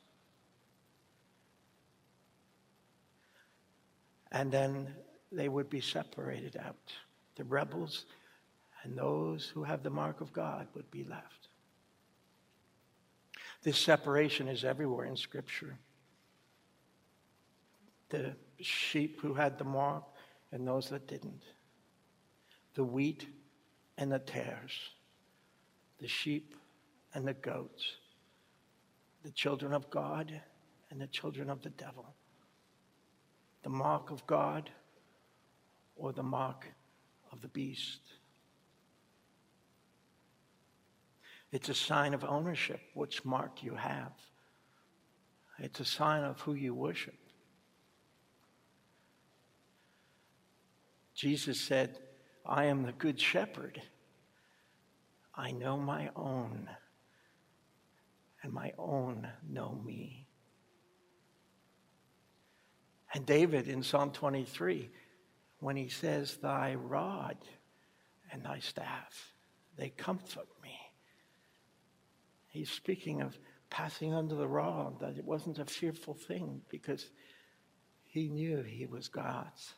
And 4.30 4.52
then 4.52 4.94
they 5.32 5.48
would 5.48 5.70
be 5.70 5.80
separated 5.80 6.58
out. 6.62 6.92
The 7.36 7.44
rebels 7.44 8.04
and 8.82 8.94
those 8.94 9.46
who 9.46 9.62
have 9.64 9.82
the 9.82 9.88
mark 9.88 10.20
of 10.20 10.34
God 10.34 10.68
would 10.74 10.90
be 10.90 11.04
left. 11.04 11.48
This 13.62 13.78
separation 13.78 14.48
is 14.48 14.64
everywhere 14.64 15.06
in 15.06 15.16
Scripture. 15.16 15.78
The 18.10 18.34
sheep 18.60 19.22
who 19.22 19.32
had 19.32 19.56
the 19.56 19.64
mark 19.64 20.04
and 20.52 20.68
those 20.68 20.90
that 20.90 21.08
didn't. 21.08 21.42
The 22.74 22.84
wheat 22.84 23.26
and 24.00 24.10
the 24.10 24.18
tares. 24.18 24.90
The 26.00 26.08
sheep 26.08 26.56
and 27.14 27.28
the 27.28 27.34
goats, 27.34 27.84
the 29.22 29.30
children 29.30 29.74
of 29.74 29.90
God 29.90 30.40
and 30.90 31.00
the 31.00 31.06
children 31.06 31.50
of 31.50 31.60
the 31.62 31.68
devil, 31.70 32.06
the 33.62 33.68
mark 33.68 34.10
of 34.10 34.26
God 34.26 34.70
or 35.94 36.12
the 36.12 36.22
mark 36.22 36.66
of 37.30 37.42
the 37.42 37.48
beast. 37.48 38.00
It's 41.52 41.68
a 41.68 41.74
sign 41.74 42.14
of 42.14 42.24
ownership, 42.24 42.80
which 42.94 43.24
mark 43.24 43.62
you 43.62 43.74
have. 43.74 44.12
It's 45.58 45.80
a 45.80 45.84
sign 45.84 46.24
of 46.24 46.40
who 46.40 46.54
you 46.54 46.74
worship. 46.74 47.18
Jesus 51.14 51.60
said, 51.60 51.98
I 52.44 52.64
am 52.64 52.82
the 52.82 52.92
good 52.92 53.20
shepherd. 53.20 53.80
I 55.34 55.52
know 55.52 55.76
my 55.76 56.10
own 56.16 56.68
and 58.42 58.52
my 58.52 58.72
own 58.78 59.28
know 59.48 59.80
me. 59.84 60.26
And 63.12 63.26
David 63.26 63.68
in 63.68 63.82
Psalm 63.82 64.12
23, 64.12 64.90
when 65.58 65.76
he 65.76 65.88
says, 65.88 66.36
Thy 66.36 66.74
rod 66.74 67.36
and 68.32 68.44
thy 68.44 68.60
staff, 68.60 69.34
they 69.76 69.90
comfort 69.90 70.48
me. 70.62 70.78
He's 72.48 72.70
speaking 72.70 73.20
of 73.20 73.38
passing 73.68 74.14
under 74.14 74.34
the 74.34 74.48
rod, 74.48 75.00
that 75.00 75.16
it 75.16 75.24
wasn't 75.24 75.58
a 75.58 75.64
fearful 75.64 76.14
thing 76.14 76.62
because 76.68 77.10
he 78.06 78.28
knew 78.28 78.62
he 78.62 78.86
was 78.86 79.08
God's. 79.08 79.74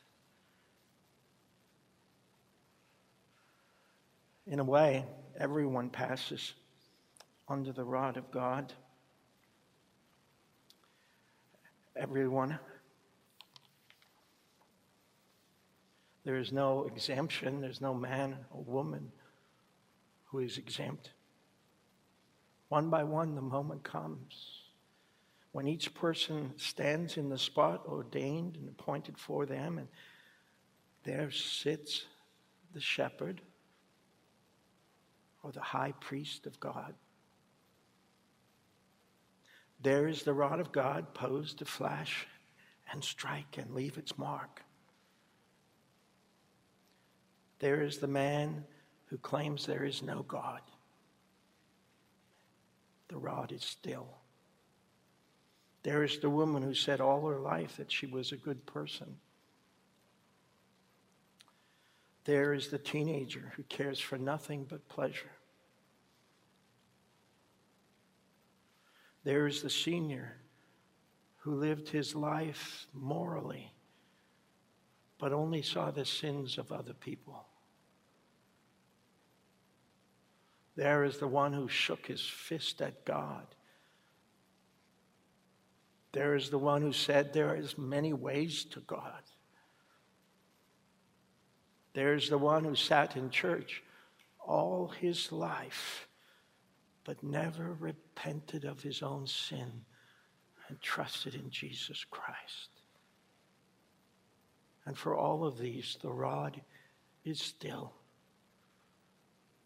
In 4.45 4.59
a 4.59 4.63
way, 4.63 5.05
everyone 5.37 5.89
passes 5.89 6.53
under 7.47 7.71
the 7.71 7.83
rod 7.83 8.17
of 8.17 8.29
God. 8.31 8.73
Everyone. 11.95 12.59
There 16.25 16.37
is 16.37 16.51
no 16.51 16.85
exemption, 16.85 17.61
there's 17.61 17.81
no 17.81 17.93
man 17.93 18.37
or 18.51 18.63
woman 18.63 19.11
who 20.25 20.39
is 20.39 20.57
exempt. 20.57 21.11
One 22.69 22.89
by 22.89 23.03
one, 23.03 23.35
the 23.35 23.41
moment 23.41 23.83
comes 23.83 24.63
when 25.53 25.67
each 25.67 25.93
person 25.93 26.51
stands 26.57 27.17
in 27.17 27.29
the 27.29 27.37
spot 27.37 27.83
ordained 27.87 28.55
and 28.55 28.67
appointed 28.67 29.17
for 29.17 29.45
them, 29.45 29.77
and 29.77 29.87
there 31.03 31.29
sits 31.29 32.05
the 32.73 32.81
shepherd 32.81 33.41
or 35.43 35.51
the 35.51 35.61
high 35.61 35.93
priest 35.99 36.47
of 36.47 36.59
God. 36.59 36.95
There 39.81 40.07
is 40.07 40.23
the 40.23 40.33
rod 40.33 40.61
of 40.61 40.71
God 40.71 41.13
posed 41.13 41.59
to 41.59 41.65
flash 41.65 42.25
and 42.91 43.03
strike 43.03 43.57
and 43.57 43.75
leave 43.75 43.97
its 43.97 44.17
mark. 44.17 44.63
There 47.59 47.81
is 47.81 47.97
the 47.97 48.07
man 48.07 48.63
who 49.07 49.17
claims 49.17 49.65
there 49.65 49.83
is 49.83 50.01
no 50.01 50.23
God. 50.23 50.61
The 53.09 53.17
rod 53.17 53.51
is 53.51 53.63
still. 53.63 54.07
There 55.83 56.03
is 56.03 56.19
the 56.19 56.29
woman 56.29 56.63
who 56.63 56.73
said 56.73 57.01
all 57.01 57.27
her 57.27 57.39
life 57.39 57.77
that 57.77 57.91
she 57.91 58.05
was 58.05 58.31
a 58.31 58.37
good 58.37 58.65
person. 58.65 59.17
There 62.25 62.53
is 62.53 62.69
the 62.69 62.77
teenager 62.77 63.51
who 63.55 63.63
cares 63.63 63.99
for 63.99 64.17
nothing 64.17 64.65
but 64.69 64.87
pleasure. 64.87 65.31
There 69.23 69.47
is 69.47 69.61
the 69.61 69.69
senior 69.69 70.37
who 71.37 71.55
lived 71.55 71.89
his 71.89 72.15
life 72.15 72.87
morally, 72.93 73.73
but 75.17 75.33
only 75.33 75.61
saw 75.61 75.91
the 75.91 76.05
sins 76.05 76.57
of 76.57 76.71
other 76.71 76.93
people. 76.93 77.45
There 80.75 81.03
is 81.03 81.17
the 81.17 81.27
one 81.27 81.53
who 81.53 81.67
shook 81.67 82.07
his 82.07 82.21
fist 82.21 82.81
at 82.81 83.05
God. 83.05 83.45
There 86.13 86.35
is 86.35 86.49
the 86.49 86.57
one 86.57 86.81
who 86.81 86.93
said 86.93 87.33
there 87.33 87.55
is 87.55 87.77
many 87.77 88.13
ways 88.13 88.65
to 88.65 88.79
God. 88.81 89.21
There's 91.93 92.29
the 92.29 92.37
one 92.37 92.63
who 92.63 92.75
sat 92.75 93.15
in 93.15 93.29
church 93.29 93.83
all 94.39 94.87
his 94.87 95.31
life 95.31 96.07
but 97.03 97.23
never 97.23 97.75
repented 97.79 98.65
of 98.65 98.81
his 98.81 99.01
own 99.01 99.27
sin 99.27 99.85
and 100.67 100.81
trusted 100.81 101.35
in 101.35 101.49
Jesus 101.49 102.05
Christ. 102.09 102.69
And 104.85 104.97
for 104.97 105.15
all 105.15 105.45
of 105.45 105.57
these, 105.57 105.97
the 106.01 106.11
rod 106.11 106.61
is 107.23 107.39
still. 107.39 107.93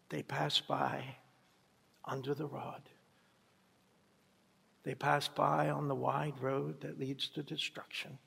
They 0.09 0.23
pass 0.23 0.59
by 0.59 1.03
under 2.05 2.33
the 2.33 2.47
rod. 2.47 2.81
They 4.83 4.95
pass 4.95 5.27
by 5.27 5.69
on 5.69 5.87
the 5.87 5.95
wide 5.95 6.39
road 6.39 6.81
that 6.81 6.99
leads 6.99 7.27
to 7.29 7.43
destruction. 7.43 8.17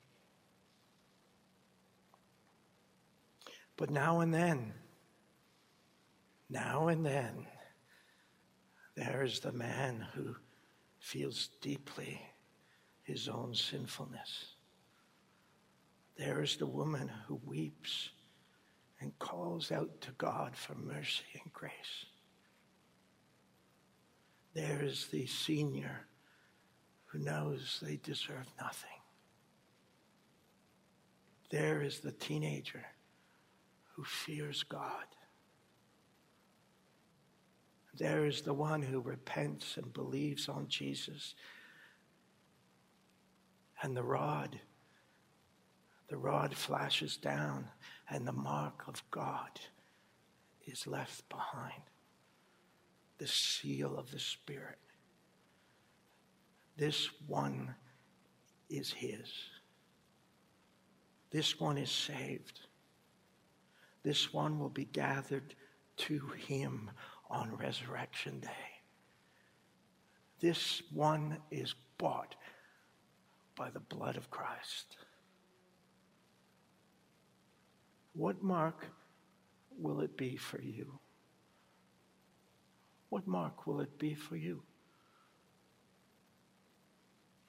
But 3.81 3.89
now 3.89 4.19
and 4.19 4.31
then, 4.31 4.73
now 6.51 6.89
and 6.89 7.03
then, 7.03 7.47
there 8.93 9.23
is 9.23 9.39
the 9.39 9.51
man 9.51 10.05
who 10.13 10.35
feels 10.99 11.49
deeply 11.61 12.21
his 13.01 13.27
own 13.27 13.55
sinfulness. 13.55 14.53
There 16.15 16.43
is 16.43 16.57
the 16.57 16.67
woman 16.67 17.09
who 17.25 17.41
weeps 17.43 18.11
and 18.99 19.17
calls 19.17 19.71
out 19.71 19.99
to 20.01 20.11
God 20.11 20.55
for 20.55 20.75
mercy 20.75 21.41
and 21.41 21.51
grace. 21.51 22.05
There 24.53 24.83
is 24.83 25.07
the 25.07 25.25
senior 25.25 26.05
who 27.07 27.17
knows 27.17 27.79
they 27.81 27.95
deserve 27.95 28.45
nothing. 28.59 28.89
There 31.49 31.81
is 31.81 32.01
the 32.01 32.11
teenager 32.11 32.85
who 33.95 34.03
fears 34.03 34.63
God. 34.63 35.05
There 37.97 38.25
is 38.25 38.41
the 38.41 38.53
one 38.53 38.81
who 38.81 39.01
repents 39.01 39.77
and 39.77 39.93
believes 39.93 40.47
on 40.47 40.67
Jesus. 40.67 41.35
And 43.83 43.95
the 43.95 44.03
rod, 44.03 44.59
the 46.07 46.17
rod 46.17 46.55
flashes 46.55 47.17
down, 47.17 47.67
and 48.09 48.27
the 48.27 48.31
mark 48.31 48.87
of 48.87 49.03
God 49.11 49.59
is 50.65 50.87
left 50.87 51.27
behind. 51.29 51.81
The 53.17 53.27
seal 53.27 53.97
of 53.97 54.09
the 54.11 54.19
Spirit. 54.19 54.79
This 56.77 57.09
one 57.27 57.75
is 58.69 58.91
His. 58.91 59.31
This 61.29 61.59
one 61.59 61.77
is 61.77 61.91
saved. 61.91 62.61
This 64.03 64.33
one 64.33 64.59
will 64.59 64.69
be 64.69 64.85
gathered 64.85 65.55
to 65.97 66.27
Him 66.47 66.89
on 67.29 67.55
Resurrection 67.55 68.39
Day. 68.39 68.49
This 70.39 70.81
one 70.91 71.37
is 71.51 71.75
bought 71.97 72.35
by 73.55 73.69
the 73.69 73.79
blood 73.79 74.17
of 74.17 74.31
Christ. 74.31 74.97
What 78.13 78.41
mark 78.41 78.87
will 79.77 80.01
it 80.01 80.17
be 80.17 80.35
for 80.35 80.59
you? 80.61 80.99
What 83.09 83.27
mark 83.27 83.67
will 83.67 83.81
it 83.81 83.99
be 83.99 84.15
for 84.15 84.35
you? 84.35 84.63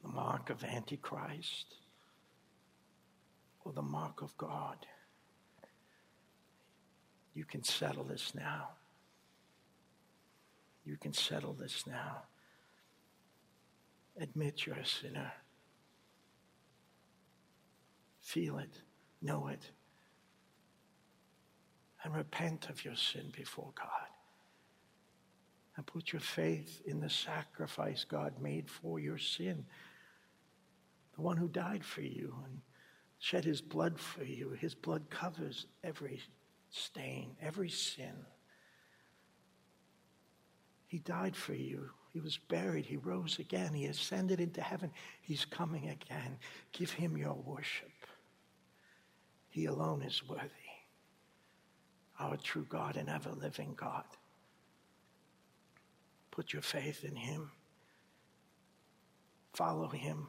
The 0.02 0.08
mark 0.08 0.50
of 0.50 0.64
Antichrist 0.64 1.76
or 3.64 3.72
the 3.72 3.82
mark 3.82 4.22
of 4.22 4.36
God? 4.36 4.84
You 7.34 7.44
can 7.44 7.62
settle 7.62 8.04
this 8.04 8.34
now. 8.34 8.68
You 10.84 10.96
can 10.96 11.12
settle 11.12 11.54
this 11.54 11.86
now. 11.86 12.22
Admit 14.20 14.66
you're 14.66 14.76
a 14.76 14.86
sinner. 14.86 15.32
Feel 18.20 18.58
it, 18.58 18.82
know 19.20 19.48
it, 19.48 19.70
and 22.04 22.14
repent 22.14 22.68
of 22.68 22.84
your 22.84 22.96
sin 22.96 23.32
before 23.36 23.72
God. 23.74 24.08
And 25.76 25.86
put 25.86 26.12
your 26.12 26.20
faith 26.20 26.82
in 26.84 27.00
the 27.00 27.08
sacrifice 27.08 28.04
God 28.04 28.34
made 28.40 28.68
for 28.68 29.00
your 29.00 29.16
sin. 29.16 29.64
The 31.14 31.22
one 31.22 31.38
who 31.38 31.48
died 31.48 31.84
for 31.84 32.02
you 32.02 32.34
and 32.44 32.60
shed 33.18 33.44
his 33.44 33.62
blood 33.62 33.98
for 33.98 34.24
you. 34.24 34.50
His 34.50 34.74
blood 34.74 35.08
covers 35.08 35.66
every 35.82 36.20
stain, 36.72 37.36
every 37.40 37.68
sin. 37.68 38.26
He 40.86 40.98
died 40.98 41.36
for 41.36 41.54
you. 41.54 41.90
He 42.12 42.20
was 42.20 42.36
buried. 42.36 42.84
He 42.84 42.96
rose 42.96 43.38
again. 43.38 43.72
He 43.72 43.86
ascended 43.86 44.40
into 44.40 44.60
heaven. 44.60 44.90
He's 45.22 45.44
coming 45.44 45.88
again. 45.88 46.36
Give 46.72 46.90
him 46.90 47.16
your 47.16 47.34
worship. 47.34 47.92
He 49.48 49.66
alone 49.66 50.02
is 50.02 50.26
worthy. 50.28 50.48
Our 52.18 52.36
true 52.36 52.66
God 52.68 52.96
and 52.96 53.08
ever 53.08 53.30
living 53.30 53.74
God. 53.76 54.04
Put 56.30 56.52
your 56.52 56.62
faith 56.62 57.04
in 57.04 57.16
him. 57.16 57.50
Follow 59.52 59.88
him. 59.88 60.28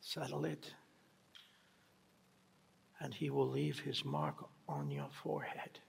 Settle 0.00 0.44
it. 0.44 0.72
And 3.00 3.12
he 3.14 3.30
will 3.30 3.48
leave 3.48 3.80
his 3.80 4.04
mark 4.04 4.36
on 4.68 4.90
your 4.90 5.08
forehead 5.22 5.80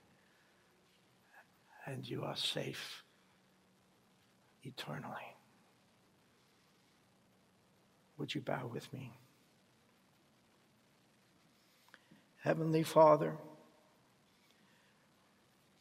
and 1.87 2.07
you 2.07 2.23
are 2.23 2.35
safe 2.35 3.03
eternally. 4.63 5.35
Would 8.17 8.35
you 8.35 8.41
bow 8.41 8.69
with 8.71 8.91
me? 8.91 9.17
Heavenly 12.43 12.83
Father, 12.83 13.37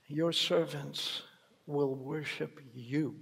your 0.07 0.33
servants 0.33 1.23
will 1.67 1.95
worship 1.95 2.61
you. 2.73 3.17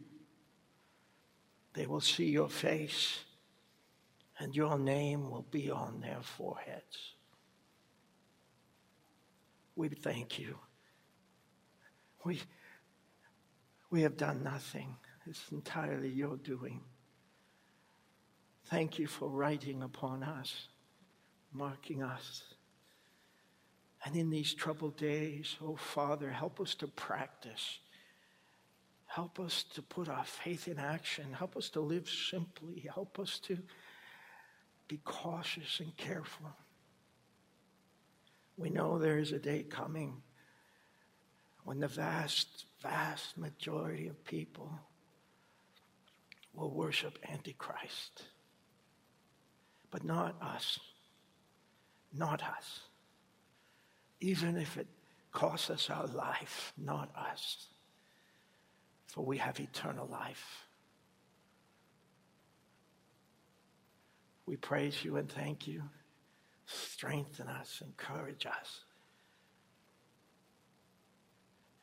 They 1.72 1.86
will 1.86 2.00
see 2.00 2.26
your 2.26 2.50
face, 2.50 3.20
and 4.38 4.54
your 4.54 4.78
name 4.78 5.30
will 5.30 5.46
be 5.50 5.70
on 5.70 6.00
their 6.00 6.20
foreheads. 6.22 7.13
We 9.76 9.88
thank 9.88 10.38
you. 10.38 10.58
We 12.24 12.40
we 13.90 14.02
have 14.02 14.16
done 14.16 14.42
nothing. 14.42 14.96
It's 15.26 15.52
entirely 15.52 16.08
your 16.08 16.36
doing. 16.36 16.80
Thank 18.66 18.98
you 18.98 19.06
for 19.06 19.28
writing 19.28 19.82
upon 19.82 20.22
us, 20.22 20.68
marking 21.52 22.02
us. 22.02 22.42
And 24.04 24.16
in 24.16 24.30
these 24.30 24.52
troubled 24.52 24.96
days, 24.96 25.56
oh 25.62 25.76
Father, 25.76 26.30
help 26.30 26.60
us 26.60 26.74
to 26.76 26.88
practice. 26.88 27.78
Help 29.06 29.38
us 29.38 29.64
to 29.74 29.82
put 29.82 30.08
our 30.08 30.24
faith 30.24 30.66
in 30.66 30.78
action. 30.78 31.32
Help 31.32 31.56
us 31.56 31.70
to 31.70 31.80
live 31.80 32.08
simply. 32.08 32.84
Help 32.92 33.18
us 33.20 33.38
to 33.40 33.58
be 34.88 34.98
cautious 35.04 35.80
and 35.80 35.96
careful. 35.96 36.48
We 38.56 38.70
know 38.70 38.98
there 38.98 39.18
is 39.18 39.32
a 39.32 39.38
day 39.38 39.62
coming 39.62 40.22
when 41.64 41.80
the 41.80 41.88
vast, 41.88 42.66
vast 42.82 43.36
majority 43.36 44.06
of 44.06 44.24
people 44.24 44.70
will 46.52 46.70
worship 46.70 47.18
Antichrist. 47.28 48.22
But 49.90 50.04
not 50.04 50.36
us. 50.40 50.78
Not 52.12 52.42
us. 52.42 52.80
Even 54.20 54.56
if 54.56 54.76
it 54.76 54.86
costs 55.32 55.70
us 55.70 55.90
our 55.90 56.06
life, 56.06 56.72
not 56.78 57.10
us. 57.16 57.66
For 59.08 59.24
we 59.24 59.38
have 59.38 59.58
eternal 59.58 60.06
life. 60.06 60.66
We 64.46 64.56
praise 64.56 65.04
you 65.04 65.16
and 65.16 65.28
thank 65.30 65.66
you. 65.66 65.82
Strengthen 66.66 67.48
us, 67.48 67.82
encourage 67.84 68.46
us 68.46 68.84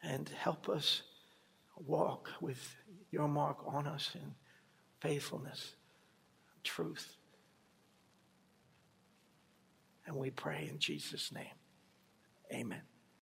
and 0.04 0.30
help 0.30 0.70
us 0.70 1.04
walk 1.76 2.30
with 2.42 2.76
your 3.12 3.28
mark 3.28 3.58
on 3.68 3.88
us 3.88 4.12
in 4.16 4.34
faithfulness, 5.00 5.76
truth. 6.64 7.16
And 10.06 10.16
we 10.16 10.32
pray 10.32 10.68
in 10.70 10.80
Jesus' 10.80 11.32
name. 11.32 11.46
Amen. 12.52 12.82